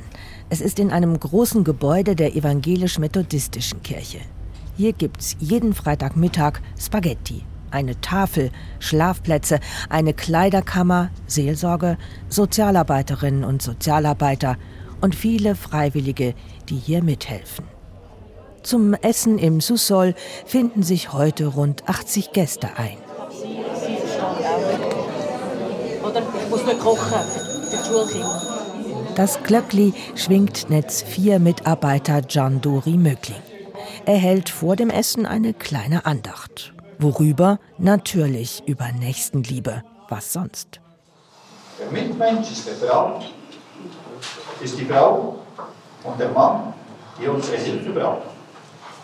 Es 0.49 0.61
ist 0.61 0.79
in 0.79 0.91
einem 0.91 1.19
großen 1.19 1.63
Gebäude 1.63 2.15
der 2.15 2.35
evangelisch-methodistischen 2.35 3.83
Kirche. 3.83 4.19
Hier 4.77 4.93
gibt's 4.93 5.35
jeden 5.39 5.73
Freitagmittag 5.73 6.61
Spaghetti 6.79 7.43
eine 7.71 7.99
Tafel, 8.01 8.51
Schlafplätze, 8.79 9.59
eine 9.89 10.13
Kleiderkammer, 10.13 11.09
Seelsorge, 11.27 11.97
Sozialarbeiterinnen 12.29 13.43
und 13.43 13.61
Sozialarbeiter 13.61 14.57
und 15.01 15.15
viele 15.15 15.55
Freiwillige, 15.55 16.33
die 16.69 16.77
hier 16.77 17.03
mithelfen. 17.03 17.65
Zum 18.63 18.93
Essen 18.95 19.37
im 19.37 19.61
Sussol 19.61 20.13
finden 20.45 20.83
sich 20.83 21.13
heute 21.13 21.47
rund 21.47 21.87
80 21.87 22.33
Gäste 22.33 22.69
ein. 22.75 22.97
Das 29.15 29.41
Glöckli 29.43 29.93
schwingt 30.15 30.69
Netz 30.69 31.01
4 31.01 31.39
Mitarbeiter 31.39 32.21
Gian 32.21 32.61
Dori 32.61 32.97
Mögling. 32.97 33.41
Er 34.05 34.17
hält 34.17 34.49
vor 34.49 34.75
dem 34.75 34.89
Essen 34.89 35.25
eine 35.25 35.53
kleine 35.53 36.05
Andacht. 36.05 36.73
Worüber? 36.99 37.59
Natürlich 37.77 38.63
über 38.65 38.91
Nächstenliebe. 38.91 39.83
Was 40.09 40.33
sonst? 40.33 40.79
Der 41.79 41.91
Mitmensch 41.91 42.51
ist 42.51 42.67
der 42.67 42.75
Frau, 42.75 43.21
ist 44.61 44.79
die 44.79 44.85
Frau 44.85 45.37
und 46.03 46.19
der 46.19 46.29
Mann, 46.29 46.73
die 47.21 47.27
unsere 47.27 47.57
Hilfe 47.57 47.91
braucht. 47.91 48.23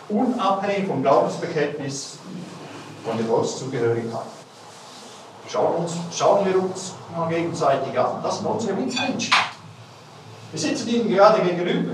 Unabhängig 0.08 0.88
vom 0.88 1.02
Glaubensbekenntnis 1.02 2.18
und 3.04 3.18
der 3.18 3.26
Volkszugehörigkeit. 3.26 4.26
Schauen, 5.48 5.76
uns, 5.76 5.92
schauen 6.12 6.44
wir 6.46 6.60
uns 6.60 6.94
mal 7.14 7.28
gegenseitig 7.28 7.96
an. 7.96 8.22
Das 8.22 8.38
sind 8.38 8.46
unsere 8.46 8.72
Mitmenschen. 8.72 9.34
Wir 10.50 10.60
sitzen 10.60 10.88
ihnen 10.88 11.08
gerade 11.08 11.42
gegenüber. 11.42 11.92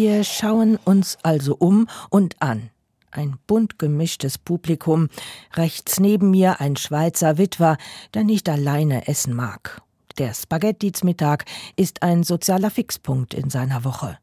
Wir 0.00 0.22
schauen 0.22 0.76
uns 0.84 1.18
also 1.24 1.56
um 1.56 1.88
und 2.08 2.40
an. 2.40 2.70
Ein 3.10 3.36
bunt 3.48 3.80
gemischtes 3.80 4.38
Publikum, 4.38 5.08
rechts 5.54 5.98
neben 5.98 6.30
mir 6.30 6.60
ein 6.60 6.76
Schweizer 6.76 7.36
Witwer, 7.36 7.78
der 8.14 8.22
nicht 8.22 8.48
alleine 8.48 9.08
essen 9.08 9.34
mag. 9.34 9.82
Der 10.18 10.34
Spaghetti-Mittag 10.34 11.46
ist 11.74 12.04
ein 12.04 12.22
sozialer 12.22 12.70
Fixpunkt 12.70 13.34
in 13.34 13.50
seiner 13.50 13.82
Woche. 13.82 14.18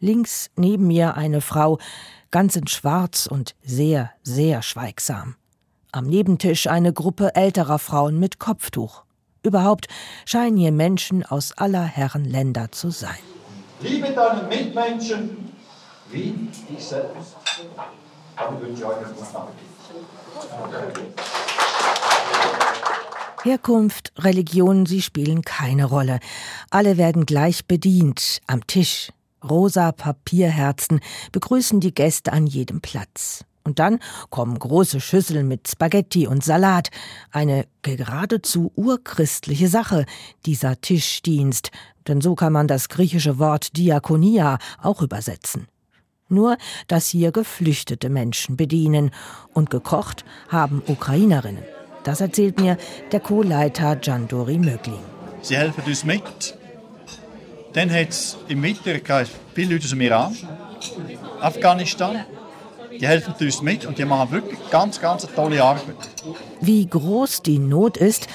Links 0.00 0.50
neben 0.56 0.88
mir 0.88 1.14
eine 1.14 1.42
Frau, 1.42 1.78
ganz 2.32 2.56
in 2.56 2.66
Schwarz 2.66 3.26
und 3.26 3.54
sehr, 3.62 4.10
sehr 4.24 4.62
schweigsam. 4.62 5.36
Am 5.92 6.08
Nebentisch 6.08 6.66
eine 6.66 6.92
Gruppe 6.92 7.36
älterer 7.36 7.78
Frauen 7.78 8.18
mit 8.18 8.40
Kopftuch. 8.40 9.04
Überhaupt 9.44 9.86
scheinen 10.24 10.56
hier 10.56 10.72
Menschen 10.72 11.24
aus 11.24 11.52
aller 11.56 11.84
Herren 11.84 12.24
Länder 12.24 12.72
zu 12.72 12.90
sein. 12.90 13.29
Liebe 13.80 14.10
deinen 14.12 14.48
Mitmenschen 14.48 15.52
wie 16.10 16.48
dich 16.68 16.84
selbst. 16.84 17.36
Damit 18.36 18.60
wünsche 18.60 18.82
ich 18.82 18.84
euch 18.84 18.96
einen. 18.96 19.14
Herkunft, 23.42 24.12
Religion, 24.18 24.84
sie 24.84 25.00
spielen 25.00 25.42
keine 25.42 25.86
Rolle. 25.86 26.20
Alle 26.70 26.98
werden 26.98 27.24
gleich 27.24 27.66
bedient, 27.66 28.40
am 28.46 28.66
Tisch. 28.66 29.12
Rosa 29.42 29.92
Papierherzen 29.92 31.00
begrüßen 31.32 31.80
die 31.80 31.94
Gäste 31.94 32.34
an 32.34 32.46
jedem 32.46 32.82
Platz. 32.82 33.44
Und 33.64 33.78
dann 33.78 33.98
kommen 34.28 34.58
große 34.58 35.00
Schüsseln 35.00 35.48
mit 35.48 35.68
Spaghetti 35.68 36.26
und 36.26 36.44
Salat. 36.44 36.90
Eine 37.30 37.66
geradezu 37.82 38.72
urchristliche 38.74 39.68
Sache, 39.68 40.04
dieser 40.44 40.80
Tischdienst, 40.80 41.70
denn 42.08 42.20
so 42.20 42.34
kann 42.34 42.52
man 42.52 42.66
das 42.66 42.88
griechische 42.88 43.38
Wort 43.38 43.76
Diakonia 43.76 44.58
auch 44.82 45.02
übersetzen. 45.02 45.66
Nur, 46.28 46.56
dass 46.86 47.08
hier 47.08 47.32
geflüchtete 47.32 48.08
Menschen 48.08 48.56
bedienen 48.56 49.10
und 49.52 49.70
gekocht 49.70 50.24
haben 50.48 50.82
Ukrainerinnen. 50.86 51.64
Das 52.04 52.20
erzählt 52.20 52.60
mir 52.60 52.78
der 53.12 53.20
Co-Leiter 53.20 53.98
Jandori 54.00 54.58
Mögling. 54.58 55.00
Sie 55.42 55.56
helfen 55.56 55.82
uns 55.86 56.04
mit. 56.04 56.22
Dann 57.72 57.90
hat 57.90 58.08
es 58.08 58.36
im 58.48 58.62
Winter 58.62 58.92
viele 59.54 59.74
Leute 59.74 59.84
aus 59.84 59.90
dem 59.90 60.00
Iran, 60.00 60.36
Afghanistan, 61.40 62.24
die 63.00 63.06
helfen 63.06 63.34
uns 63.40 63.62
mit 63.62 63.86
und 63.86 63.98
die 63.98 64.04
machen 64.04 64.30
wirklich 64.32 64.58
ganz, 64.70 65.00
ganz 65.00 65.26
tolle 65.34 65.62
Arbeit. 65.62 65.94
Wie 66.60 66.86
groß 66.86 67.42
die 67.42 67.58
Not 67.58 67.96
ist, 67.96 68.26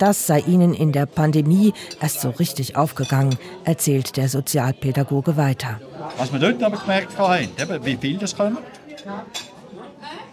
das 0.00 0.26
sei 0.26 0.40
ihnen 0.40 0.74
in 0.74 0.92
der 0.92 1.06
Pandemie 1.06 1.72
erst 2.00 2.22
so 2.22 2.30
richtig 2.30 2.76
aufgegangen, 2.76 3.36
erzählt 3.64 4.16
der 4.16 4.28
Sozialpädagoge 4.28 5.36
weiter. 5.36 5.80
Was 6.18 6.32
wir 6.32 6.40
dort 6.40 6.62
aber 6.62 6.78
gemerkt 6.78 7.16
haben, 7.18 7.48
wie 7.84 7.96
viel 7.96 8.18
das 8.18 8.36
kommt. 8.36 8.58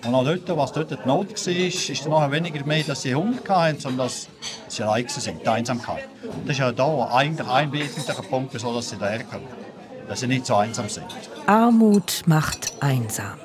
Und 0.05 0.15
auch 0.15 0.23
dort, 0.23 0.57
was 0.57 0.71
dort 0.71 0.91
die 0.91 0.95
Not 1.05 1.31
war, 1.31 1.53
ist 1.65 2.07
nachher 2.07 2.31
weniger 2.31 2.65
mehr, 2.65 2.83
dass 2.83 3.01
sie 3.01 3.13
Hunger 3.13 3.37
hatten, 3.49 3.79
sondern 3.79 4.07
dass 4.07 4.29
sie 4.67 4.83
allein 4.83 5.07
sind, 5.07 5.41
die 5.41 5.47
Einsamkeit. 5.47 6.07
Das 6.45 6.53
ist 6.53 6.59
ja 6.59 6.71
da 6.71 7.09
eigentlich 7.11 7.47
ein 7.47 7.71
wesentlicher 7.71 8.21
Punkt, 8.21 8.57
so 8.57 8.73
dass 8.73 8.89
sie 8.89 8.97
daherkommen. 8.97 9.47
Dass 10.07 10.21
sie 10.21 10.27
nicht 10.27 10.45
so 10.45 10.55
einsam 10.55 10.87
sind. 10.87 11.07
Armut 11.45 12.23
macht 12.25 12.73
einsam. 12.79 13.37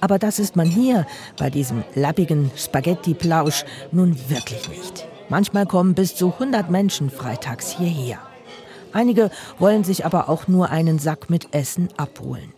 Aber 0.00 0.18
das 0.18 0.38
ist 0.38 0.56
man 0.56 0.66
hier 0.66 1.06
bei 1.36 1.50
diesem 1.50 1.84
lappigen 1.94 2.50
Spaghetti-Plausch 2.56 3.64
nun 3.92 4.16
wirklich 4.28 4.68
nicht. 4.68 5.09
Manchmal 5.30 5.64
kommen 5.64 5.94
bis 5.94 6.16
zu 6.16 6.32
100 6.32 6.70
Menschen 6.70 7.08
freitags 7.08 7.70
hierher. 7.70 8.18
Einige 8.92 9.30
wollen 9.60 9.84
sich 9.84 10.04
aber 10.04 10.28
auch 10.28 10.48
nur 10.48 10.70
einen 10.70 10.98
Sack 10.98 11.30
mit 11.30 11.54
Essen 11.54 11.88
abholen. 11.96 12.52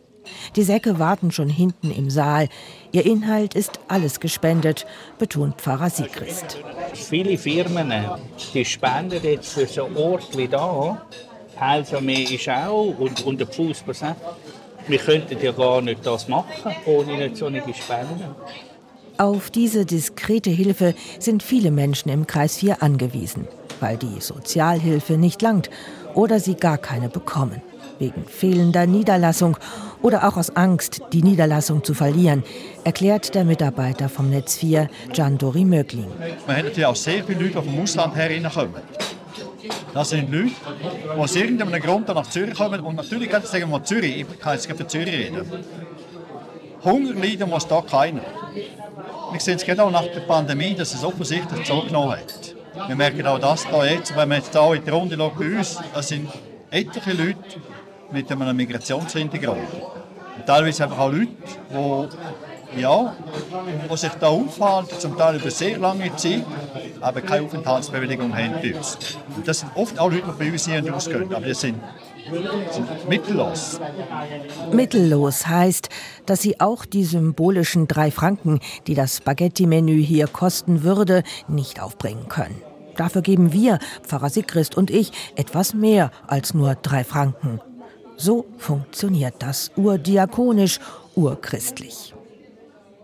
Die 0.56 0.62
Säcke 0.62 0.98
warten 0.98 1.32
schon 1.32 1.50
hinten 1.50 1.90
im 1.90 2.08
Saal. 2.08 2.48
Ihr 2.90 3.04
Inhalt 3.04 3.54
ist 3.54 3.80
alles 3.88 4.20
gespendet, 4.20 4.86
betont 5.18 5.60
Pfarrer 5.60 5.90
Siegrist. 5.90 6.58
Viele 6.94 7.36
Firmen 7.36 7.92
die 8.54 8.64
spenden 8.64 9.22
jetzt 9.22 9.52
für 9.52 9.66
so 9.66 9.84
einen 9.84 9.96
Ort 9.96 10.36
wie 10.36 10.48
da. 10.48 11.04
Helfen 11.56 12.06
mir 12.06 12.30
ist 12.30 12.48
auch 12.48 12.94
und, 12.98 13.22
und 13.26 13.38
der 13.38 13.48
Fußball 13.48 13.94
sagt, 13.94 14.20
wir 14.88 14.98
könnten 14.98 15.38
ja 15.42 15.52
gar 15.52 15.82
nicht 15.82 16.06
das 16.06 16.26
machen, 16.26 16.74
ohne 16.86 17.18
nicht 17.18 17.36
solche 17.36 17.74
Spenden. 17.74 18.34
Auf 19.22 19.50
diese 19.50 19.86
diskrete 19.86 20.50
Hilfe 20.50 20.96
sind 21.20 21.44
viele 21.44 21.70
Menschen 21.70 22.08
im 22.08 22.26
Kreis 22.26 22.56
4 22.56 22.82
angewiesen, 22.82 23.46
weil 23.78 23.96
die 23.96 24.20
Sozialhilfe 24.20 25.12
nicht 25.12 25.40
langt 25.42 25.70
oder 26.14 26.40
sie 26.40 26.56
gar 26.56 26.76
keine 26.76 27.08
bekommen. 27.08 27.62
Wegen 28.00 28.24
fehlender 28.26 28.84
Niederlassung 28.88 29.56
oder 30.02 30.26
auch 30.26 30.36
aus 30.36 30.56
Angst, 30.56 31.02
die 31.12 31.22
Niederlassung 31.22 31.84
zu 31.84 31.94
verlieren, 31.94 32.42
erklärt 32.82 33.36
der 33.36 33.44
Mitarbeiter 33.44 34.08
vom 34.08 34.28
Netz 34.28 34.56
4, 34.56 34.88
Gian 35.12 35.38
Dori 35.38 35.64
Mögling. 35.64 36.08
Man 36.48 36.56
hat 36.56 36.64
natürlich 36.64 36.86
auch 36.86 36.96
sehr 36.96 37.22
viele 37.22 37.44
Leute, 37.44 37.60
die 37.60 37.68
vom 37.68 37.80
Ausland 37.80 38.16
herkommen. 38.16 38.82
Das 39.94 40.10
sind 40.10 40.32
Leute, 40.32 40.48
die 40.48 41.08
aus 41.10 41.36
irgendeinem 41.36 41.80
Grund 41.80 42.08
nach 42.08 42.28
Zürich 42.28 42.54
kommen. 42.54 42.80
Und 42.80 42.96
natürlich 42.96 43.30
sagen, 43.30 43.70
wir 43.70 43.84
Zürich, 43.84 44.26
ich 44.28 44.40
kann 44.40 44.54
jetzt 44.54 44.66
für 44.66 44.84
Zürich 44.84 45.14
reden. 45.14 45.46
Hunger 46.84 47.14
leiden 47.14 47.48
muss 47.48 47.66
da 47.66 47.80
keiner. 47.80 48.22
Wir 49.30 49.40
sehen 49.40 49.56
es 49.56 49.78
auch 49.78 49.90
nach 49.90 50.06
der 50.06 50.20
Pandemie, 50.20 50.74
dass 50.74 50.94
es 50.94 51.04
offensichtlich 51.04 51.64
zugenommen 51.64 52.12
hat. 52.12 52.54
Wir 52.88 52.96
merken 52.96 53.26
auch 53.26 53.38
das 53.38 53.66
da 53.70 53.84
jetzt, 53.84 54.16
wenn 54.16 54.28
man 54.28 54.38
jetzt 54.38 54.52
hier 54.52 54.74
in 54.74 54.84
die 54.84 54.90
Runde 54.90 55.16
schaut 55.16 55.38
bei 55.38 55.58
uns, 55.58 55.78
es 55.94 56.08
sind 56.08 56.28
etliche 56.70 57.12
Leute 57.12 57.60
mit 58.10 58.30
einem 58.30 58.56
Migrationshintergrund. 58.56 59.58
Und 60.36 60.46
teilweise 60.46 60.84
einfach 60.84 60.98
auch 60.98 61.12
Leute, 61.12 61.28
die, 62.74 62.80
ja, 62.80 63.14
die 63.90 63.96
sich 63.96 64.12
da 64.12 64.28
aufhalten, 64.28 64.98
zum 64.98 65.16
Teil 65.16 65.36
über 65.36 65.50
sehr 65.50 65.78
lange 65.78 66.14
Zeit, 66.16 66.44
aber 67.00 67.20
keine 67.20 67.46
Aufenthaltsbewilligung 67.46 68.34
haben 68.34 68.54
bei 68.62 68.74
uns. 68.74 69.18
Und 69.36 69.46
das 69.46 69.60
sind 69.60 69.70
oft 69.74 69.98
auch 69.98 70.10
Leute, 70.10 70.24
die 70.26 70.44
bei 70.44 70.52
uns 70.52 70.66
hier 70.66 70.92
rausgehen, 70.92 71.34
aber 71.34 71.54
sind, 71.54 71.56
sind 71.56 71.80
mittellos. 73.08 73.80
Mittellos 74.72 75.46
heißt, 75.46 75.88
dass 76.26 76.42
sie 76.42 76.60
auch 76.60 76.84
die 76.84 77.04
symbolischen 77.04 77.88
drei 77.88 78.10
Franken, 78.10 78.60
die 78.86 78.94
das 78.94 79.18
Spaghetti-Menü 79.18 80.02
hier 80.02 80.26
kosten 80.26 80.82
würde, 80.82 81.22
nicht 81.48 81.80
aufbringen 81.80 82.28
können. 82.28 82.62
Dafür 82.96 83.22
geben 83.22 83.52
wir, 83.52 83.78
Pfarrer 84.02 84.30
Sigrist 84.30 84.76
und 84.76 84.90
ich, 84.90 85.12
etwas 85.36 85.74
mehr 85.74 86.10
als 86.26 86.54
nur 86.54 86.74
drei 86.74 87.04
Franken. 87.04 87.60
So 88.16 88.46
funktioniert 88.58 89.34
das 89.38 89.72
urdiakonisch, 89.76 90.78
urchristlich. 91.14 92.14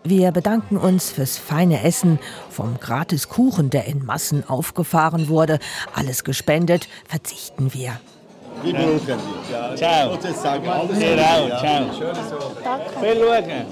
Wir 0.04 0.31
bedanken 0.33 0.76
uns 0.76 1.11
fürs 1.11 1.37
feine 1.37 1.83
Essen, 1.83 2.18
vom 2.50 2.78
Gratiskuchen, 2.78 3.68
der 3.70 3.87
in 3.87 4.04
Massen 4.04 4.48
aufgefahren 4.48 5.28
wurde. 5.28 5.59
Alles 5.94 6.24
gespendet, 6.24 6.88
verzichten 7.07 7.74
wir. 7.74 7.98
Wir 8.62 8.73
brauchen 8.75 9.01
Sie. 9.01 9.77
Ciao. 9.77 10.12
Sozusagen 10.12 10.68
alles 10.68 11.01
Ihr 11.01 11.18
auch. 11.18 11.49
Ciao. 11.61 11.87
Danke. 12.64 12.90
Viel 13.01 13.18
schauen. 13.21 13.66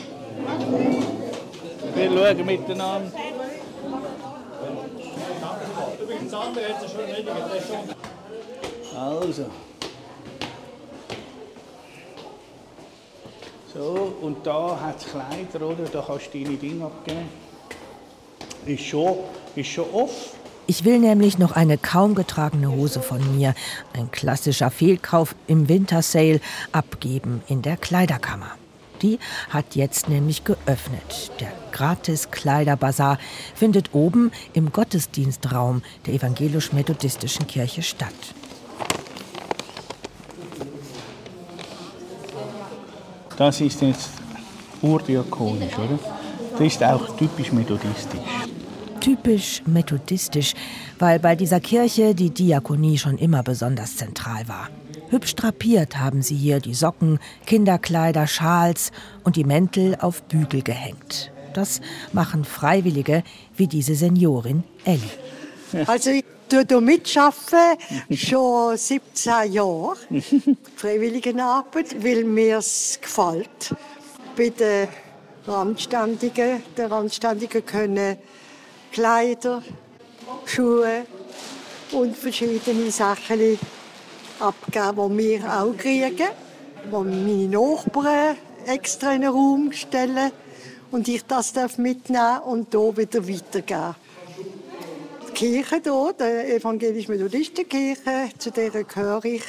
Viel 1.94 2.10
schauen 2.10 2.46
miteinander. 2.46 3.12
Also. 8.96 9.46
So, 13.74 14.14
und 14.22 14.46
da 14.46 14.78
hat 14.80 14.96
es 14.98 15.06
Kleider, 15.06 15.66
oder? 15.66 15.84
Da 15.92 16.02
kannst 16.06 16.32
du 16.32 16.38
deine 16.38 16.56
Dinge 16.56 16.86
abgeben. 16.86 17.28
Ist 18.64 18.84
schon, 18.84 19.18
ist 19.54 19.68
schon 19.68 19.84
off. 19.92 20.30
Ich 20.68 20.84
will 20.84 20.98
nämlich 20.98 21.38
noch 21.38 21.52
eine 21.52 21.78
kaum 21.78 22.16
getragene 22.16 22.70
Hose 22.72 23.00
von 23.00 23.36
mir, 23.36 23.54
ein 23.92 24.10
klassischer 24.10 24.70
Fehlkauf 24.72 25.36
im 25.46 25.68
Wintersale, 25.68 26.40
abgeben 26.72 27.40
in 27.46 27.62
der 27.62 27.76
Kleiderkammer. 27.76 28.50
Die 29.00 29.20
hat 29.50 29.76
jetzt 29.76 30.08
nämlich 30.08 30.42
geöffnet. 30.42 31.30
Der 31.38 31.52
Gratis-Kleiderbazar 31.70 33.18
findet 33.54 33.94
oben 33.94 34.32
im 34.54 34.72
Gottesdienstraum 34.72 35.82
der 36.06 36.14
evangelisch-methodistischen 36.14 37.46
Kirche 37.46 37.82
statt. 37.82 38.14
Das 43.36 43.60
ist 43.60 43.82
jetzt 43.82 44.10
urdiakonisch, 44.82 45.78
oder? 45.78 45.98
Das 46.52 46.60
ist 46.60 46.82
auch 46.82 47.16
typisch 47.16 47.52
methodistisch. 47.52 48.45
Typisch 49.06 49.62
methodistisch, 49.66 50.54
weil 50.98 51.20
bei 51.20 51.36
dieser 51.36 51.60
Kirche 51.60 52.12
die 52.12 52.30
Diakonie 52.30 52.98
schon 52.98 53.18
immer 53.18 53.44
besonders 53.44 53.94
zentral 53.94 54.48
war. 54.48 54.68
Hübsch 55.10 55.36
drapiert 55.36 55.96
haben 55.96 56.22
sie 56.22 56.34
hier 56.34 56.58
die 56.58 56.74
Socken, 56.74 57.20
Kinderkleider, 57.46 58.26
Schals 58.26 58.90
und 59.22 59.36
die 59.36 59.44
Mäntel 59.44 59.96
auf 60.00 60.24
Bügel 60.24 60.62
gehängt. 60.62 61.30
Das 61.54 61.80
machen 62.12 62.44
Freiwillige 62.44 63.22
wie 63.56 63.68
diese 63.68 63.94
Seniorin 63.94 64.64
Elli. 64.84 65.00
Also 65.86 66.10
ich 66.10 66.24
tue 66.48 66.64
hier 66.68 66.80
mitschaffen, 66.80 67.78
schon 68.12 68.76
17 68.76 69.52
Jahre. 69.52 69.94
Freiwilligenarbeit, 70.74 72.02
weil 72.02 72.24
mir 72.24 72.58
es 72.58 72.98
gefällt. 73.00 73.72
Bei 74.36 74.48
den 74.48 74.88
Randständigen, 75.46 76.64
der 76.76 76.90
Randständigen 76.90 77.64
können 77.64 78.16
Kleider, 78.96 79.62
Schuhe 80.46 81.04
und 81.92 82.16
verschiedene 82.16 82.90
Sachen 82.90 83.58
abgeben, 84.40 85.18
die 85.18 85.18
wir 85.18 85.62
auch 85.62 85.76
kriegen, 85.76 86.28
wo 86.90 87.00
meine 87.00 87.46
Nachbarn 87.46 88.38
extra 88.64 89.12
in 89.12 89.24
einen 89.24 89.34
Raum 89.34 89.72
stellen 89.72 90.32
und 90.92 91.08
ich 91.08 91.26
das 91.26 91.52
mitnehmen 91.76 92.40
und 92.46 92.68
hier 92.70 92.96
wieder 92.96 93.28
weitergeben. 93.28 93.96
Die 95.28 95.32
Kirche 95.34 95.82
hier, 95.84 96.14
die 96.18 96.52
evangelisch-methodistische 96.54 97.96
zu 98.38 98.50
der 98.50 98.82
gehöre 98.82 99.26
ich 99.26 99.44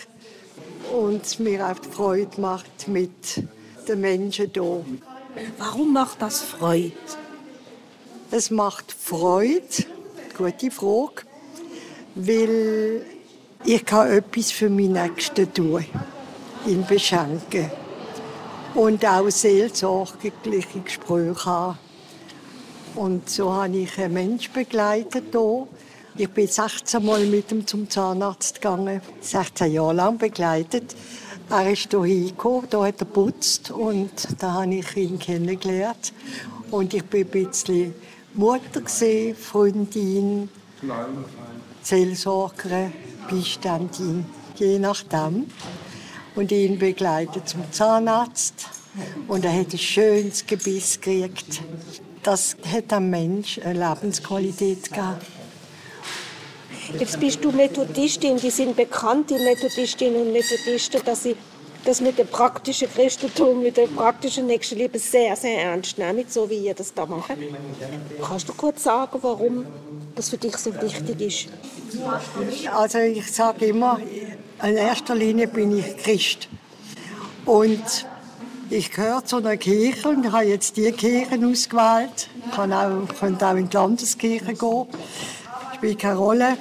und 0.91 1.39
mir 1.39 1.67
auch 1.67 1.79
die 1.79 1.89
Freude 1.89 2.41
macht 2.41 2.89
mit 2.89 3.41
den 3.87 4.01
Menschen 4.01 4.51
hier. 4.53 4.83
Warum 5.57 5.93
macht 5.93 6.21
das 6.21 6.41
Freude? 6.41 6.91
Es 8.29 8.51
macht 8.51 8.91
Freude, 8.91 9.61
gute 10.37 10.69
Frage, 10.69 11.23
weil 12.15 13.05
ich 13.63 13.85
kann 13.85 14.11
etwas 14.11 14.51
für 14.51 14.69
meine 14.69 15.07
Nächsten 15.07 15.53
tun, 15.53 15.85
ihn 16.65 16.85
beschenken 16.85 17.71
und 18.75 19.05
auch 19.05 19.29
seelsorgliche 19.29 20.79
Gespräche 20.83 21.45
haben. 21.45 21.77
Und 22.95 23.29
so 23.29 23.53
habe 23.53 23.77
ich 23.77 23.97
einen 23.97 24.13
Menschen 24.13 24.51
begleitet 24.51 25.27
hier. 25.31 25.67
Ich 26.17 26.29
bin 26.29 26.47
16 26.47 27.05
Mal 27.05 27.25
mit 27.27 27.49
ihm 27.53 27.65
zum 27.65 27.89
Zahnarzt 27.89 28.55
gegangen, 28.55 28.99
16 29.21 29.71
Jahre 29.71 29.93
lang 29.93 30.17
begleitet. 30.17 30.97
Er 31.49 31.71
ist 31.71 31.91
hier 31.91 32.03
hingekommen, 32.03 32.67
hier 32.69 32.81
hat 32.81 32.99
er 32.99 33.05
putzt 33.05 33.71
und 33.71 34.11
da 34.39 34.51
habe 34.51 34.75
ich 34.75 34.97
ihn 34.97 35.17
kennengelernt. 35.17 36.11
Und 36.71 36.93
ich 36.93 37.05
bin 37.05 37.21
ein 37.21 37.29
bisschen 37.29 37.95
Mutter, 38.37 38.81
gewesen, 38.81 39.35
Freundin, 39.35 40.49
Seelsorgerin, 41.81 42.93
Beiständin, 43.29 44.25
je 44.55 44.77
nachdem. 44.77 45.47
Und 46.35 46.51
ihn 46.51 46.77
begleitet 46.77 47.49
zum 47.49 47.63
Zahnarzt. 47.71 48.67
Und 49.27 49.43
er 49.43 49.59
hat 49.59 49.73
ein 49.73 49.77
schönes 49.79 50.45
Gebiss 50.45 51.01
gekriegt. 51.01 51.63
Das 52.21 52.55
hat 52.71 52.91
dem 52.91 53.09
Mensch 53.09 53.59
eine 53.63 53.89
Lebensqualität 53.89 54.83
gegeben. 54.83 55.17
Jetzt 56.99 57.19
bist 57.19 57.43
du 57.43 57.51
Methodistin, 57.51 58.37
die 58.37 58.51
sind 58.51 58.75
bekannt, 58.75 59.31
die 59.31 59.39
Methodistinnen 59.39 60.27
und 60.27 60.31
Methodisten, 60.31 61.01
dass 61.03 61.23
sie 61.23 61.35
das 61.87 62.01
mit 62.01 62.17
dem 62.17 62.27
praktischen 62.27 62.89
Christentum, 62.93 63.63
mit 63.63 63.77
dem 63.77 63.95
praktischen 63.95 64.45
Nächstenliebe 64.45 64.99
sehr, 64.99 65.37
sehr 65.37 65.63
ernst 65.63 65.97
nehmen, 65.97 66.25
so 66.27 66.49
wie 66.49 66.65
ihr 66.65 66.73
das 66.73 66.93
da 66.93 67.05
macht. 67.05 67.31
Kannst 68.21 68.49
du 68.49 68.53
kurz 68.53 68.83
sagen, 68.83 69.17
warum 69.21 69.65
das 70.13 70.29
für 70.29 70.37
dich 70.37 70.57
so 70.57 70.73
wichtig 70.81 71.21
ist? 71.21 71.47
Also 72.73 72.99
ich 72.99 73.31
sage 73.31 73.67
immer, 73.67 73.99
in 74.63 74.75
erster 74.75 75.15
Linie 75.15 75.47
bin 75.47 75.77
ich 75.77 75.95
Christ. 75.97 76.49
Und 77.45 78.05
ich 78.69 78.91
gehöre 78.91 79.23
zu 79.23 79.37
einer 79.37 79.55
Kirche 79.55 80.09
und 80.09 80.29
habe 80.29 80.43
jetzt 80.43 80.75
die 80.75 80.91
Kirche 80.91 81.35
ausgewählt. 81.35 82.29
Ich 82.45 82.51
kann 82.51 82.73
auch, 82.73 83.07
könnte 83.17 83.47
auch 83.47 83.55
in 83.55 83.69
die 83.69 83.77
Landeskirche 83.77 84.53
gehen. 84.53 84.87
Spielt 85.75 85.99
keine 85.99 86.17
Rolle. 86.17 86.57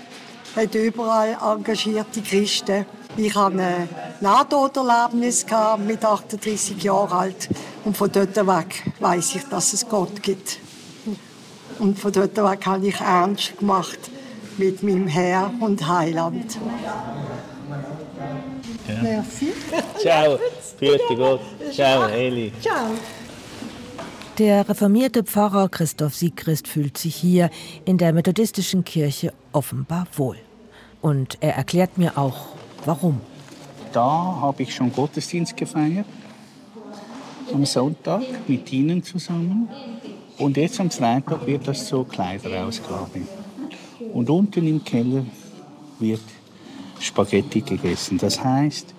Hat 0.55 0.75
überall 0.77 1.37
engagierte 1.43 2.23
Christen. 2.23 2.87
Ich 3.17 3.35
hatte 3.35 3.63
ein 3.63 3.89
Nahtoderlebnis 4.21 5.47
mit 5.87 6.05
38 6.05 6.83
Jahren 6.83 7.13
alt. 7.13 7.49
Und 7.85 7.97
von 7.97 8.11
dort 8.13 8.37
weg 8.37 8.85
weiß 9.01 9.37
ich, 9.37 9.45
dass 9.45 9.73
es 9.73 9.89
Gott 9.89 10.23
gibt. 10.23 10.59
Und 11.79 11.99
von 11.99 12.13
dort 12.13 12.37
weg 12.37 12.67
habe 12.67 12.89
ich 12.89 13.01
ernst 13.01 13.59
gemacht 13.59 13.99
mit 14.59 14.83
meinem 14.83 15.07
Herr 15.07 15.51
und 15.61 15.87
Heiland. 15.87 16.59
Ja. 18.89 19.03
Merci. 19.03 19.53
Ciao, 19.99 20.39
vierte 20.79 21.17
Gott. 21.17 21.41
Ciao, 21.73 22.09
Eli. 22.09 22.53
Ciao. 22.61 22.91
Der 24.39 24.69
reformierte 24.69 25.25
Pfarrer 25.25 25.69
Christoph 25.69 26.15
Siegrist 26.15 26.69
fühlt 26.69 26.99
sich 26.99 27.17
hier 27.17 27.51
in 27.85 27.99
der 27.99 28.13
methodistischen 28.13 28.85
Kirche 28.85 29.33
offenbar 29.53 30.07
wohl. 30.15 30.37
Und 31.01 31.39
er 31.41 31.57
erklärt 31.57 31.99
mir 31.99 32.19
auch, 32.19 32.56
warum. 32.87 33.20
Da 33.92 34.38
habe 34.40 34.62
ich 34.62 34.75
schon 34.75 34.92
Gottesdienst 34.92 35.57
gefeiert. 35.57 36.07
Am 37.53 37.64
Sonntag 37.64 38.22
mit 38.49 38.72
Ihnen 38.72 39.03
zusammen. 39.03 39.68
Und 40.38 40.57
jetzt 40.57 40.81
am 40.81 40.90
Freitag 40.90 41.46
wird 41.46 41.66
das 41.66 41.87
zur 41.87 42.07
Kleiderausgabe. 42.07 43.22
Und 44.12 44.29
unten 44.29 44.66
im 44.66 44.85
Keller 44.85 45.25
wird 45.99 46.20
Spaghetti 47.01 47.61
gegessen. 47.61 48.18
Das 48.18 48.42
heißt, 48.42 48.94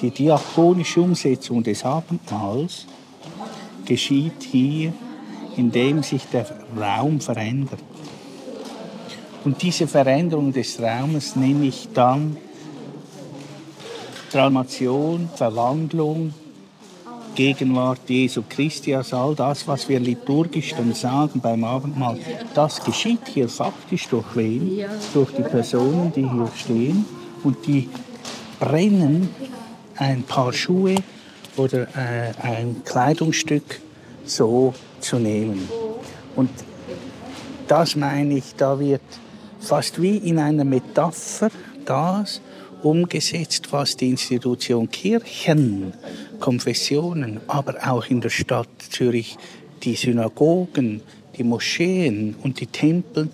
die 0.00 0.10
diakonische 0.10 1.00
Umsetzung 1.00 1.62
des 1.62 1.84
Abendmahls 1.84 2.86
geschieht 3.84 4.42
hier, 4.42 4.92
indem 5.56 6.02
sich 6.02 6.24
der 6.26 6.46
Raum 6.76 7.20
verändert. 7.20 7.80
Und 9.44 9.62
diese 9.62 9.86
Veränderung 9.86 10.52
des 10.52 10.80
Raumes 10.80 11.36
nenne 11.36 11.66
ich 11.66 11.88
dann 11.92 12.36
Transformation, 14.32 15.28
Verwandlung, 15.36 16.32
Gegenwart 17.34 18.00
Jesu 18.08 18.42
Christi, 18.48 18.94
also 18.94 19.16
all 19.18 19.34
das, 19.34 19.68
was 19.68 19.86
wir 19.90 20.00
liturgisch 20.00 20.74
dann 20.74 20.94
sagen 20.94 21.38
beim 21.40 21.62
Abendmahl, 21.64 22.18
das 22.54 22.82
geschieht 22.82 23.28
hier 23.28 23.46
faktisch 23.50 24.08
durch 24.08 24.24
wen? 24.34 24.84
Durch 25.12 25.32
die 25.32 25.42
Personen, 25.42 26.12
die 26.14 26.22
hier 26.22 26.48
stehen 26.56 27.04
und 27.44 27.66
die 27.66 27.90
brennen 28.58 29.28
ein 29.96 30.22
paar 30.22 30.54
Schuhe 30.54 30.94
oder 31.58 31.82
äh, 31.94 32.32
ein 32.40 32.82
Kleidungsstück 32.86 33.80
so 34.24 34.72
zu 35.00 35.18
nehmen. 35.18 35.68
Und 36.36 36.50
das 37.68 37.96
meine 37.96 38.38
ich, 38.38 38.54
da 38.56 38.80
wird 38.80 39.02
fast 39.60 40.00
wie 40.00 40.16
in 40.16 40.38
einer 40.38 40.64
Metapher 40.64 41.50
das 41.84 42.40
umgesetzt, 42.84 43.72
was 43.72 43.96
die 43.96 44.10
Institution 44.10 44.90
Kirchen, 44.90 45.92
Konfessionen, 46.40 47.40
aber 47.46 47.76
auch 47.86 48.06
in 48.06 48.20
der 48.20 48.30
Stadt 48.30 48.68
Zürich 48.90 49.36
die 49.82 49.94
Synagogen, 49.94 51.02
die 51.36 51.44
Moscheen 51.44 52.34
und 52.42 52.60
die 52.60 52.66
Tempel 52.66 53.28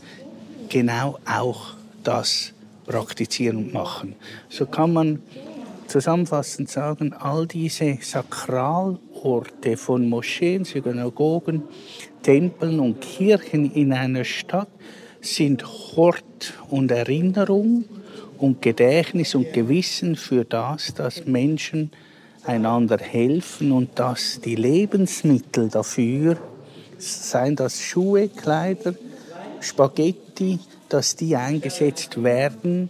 genau 0.68 1.18
auch 1.26 1.74
das 2.04 2.52
praktizieren 2.87 3.56
und 3.58 3.72
machen. 3.72 4.14
So 4.48 4.66
kann 4.66 4.92
man 4.92 5.22
zusammenfassend 5.87 6.70
sagen, 6.70 7.12
all 7.12 7.46
diese 7.46 7.98
Sakralorte 8.00 9.76
von 9.76 10.08
Moscheen, 10.08 10.64
Synagogen, 10.64 11.62
Tempeln 12.22 12.80
und 12.80 13.00
Kirchen 13.00 13.72
in 13.72 13.92
einer 13.92 14.24
Stadt 14.24 14.68
sind 15.20 15.64
Hort 15.66 16.54
und 16.68 16.90
Erinnerung 16.90 17.84
und 18.38 18.62
Gedächtnis 18.62 19.35
und 19.35 19.53
Gewissen 19.53 20.16
für 20.16 20.44
das, 20.44 20.94
dass 20.94 21.27
Menschen 21.27 21.90
einander 22.44 22.98
helfen 22.98 23.72
und 23.72 23.98
dass 23.98 24.40
die 24.40 24.55
Lebensmittel 24.55 25.68
dafür, 25.68 26.38
seien 26.98 27.57
das 27.57 27.81
Schuhe, 27.81 28.29
Kleider, 28.29 28.94
Spaghetti, 29.61 30.59
dass 30.88 31.16
die 31.16 31.37
eingesetzt 31.37 32.22
werden 32.22 32.88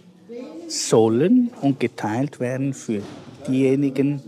sollen 0.67 1.51
und 1.61 1.79
geteilt 1.79 2.39
werden 2.39 2.73
für 2.73 3.01
diejenigen, 3.47 4.21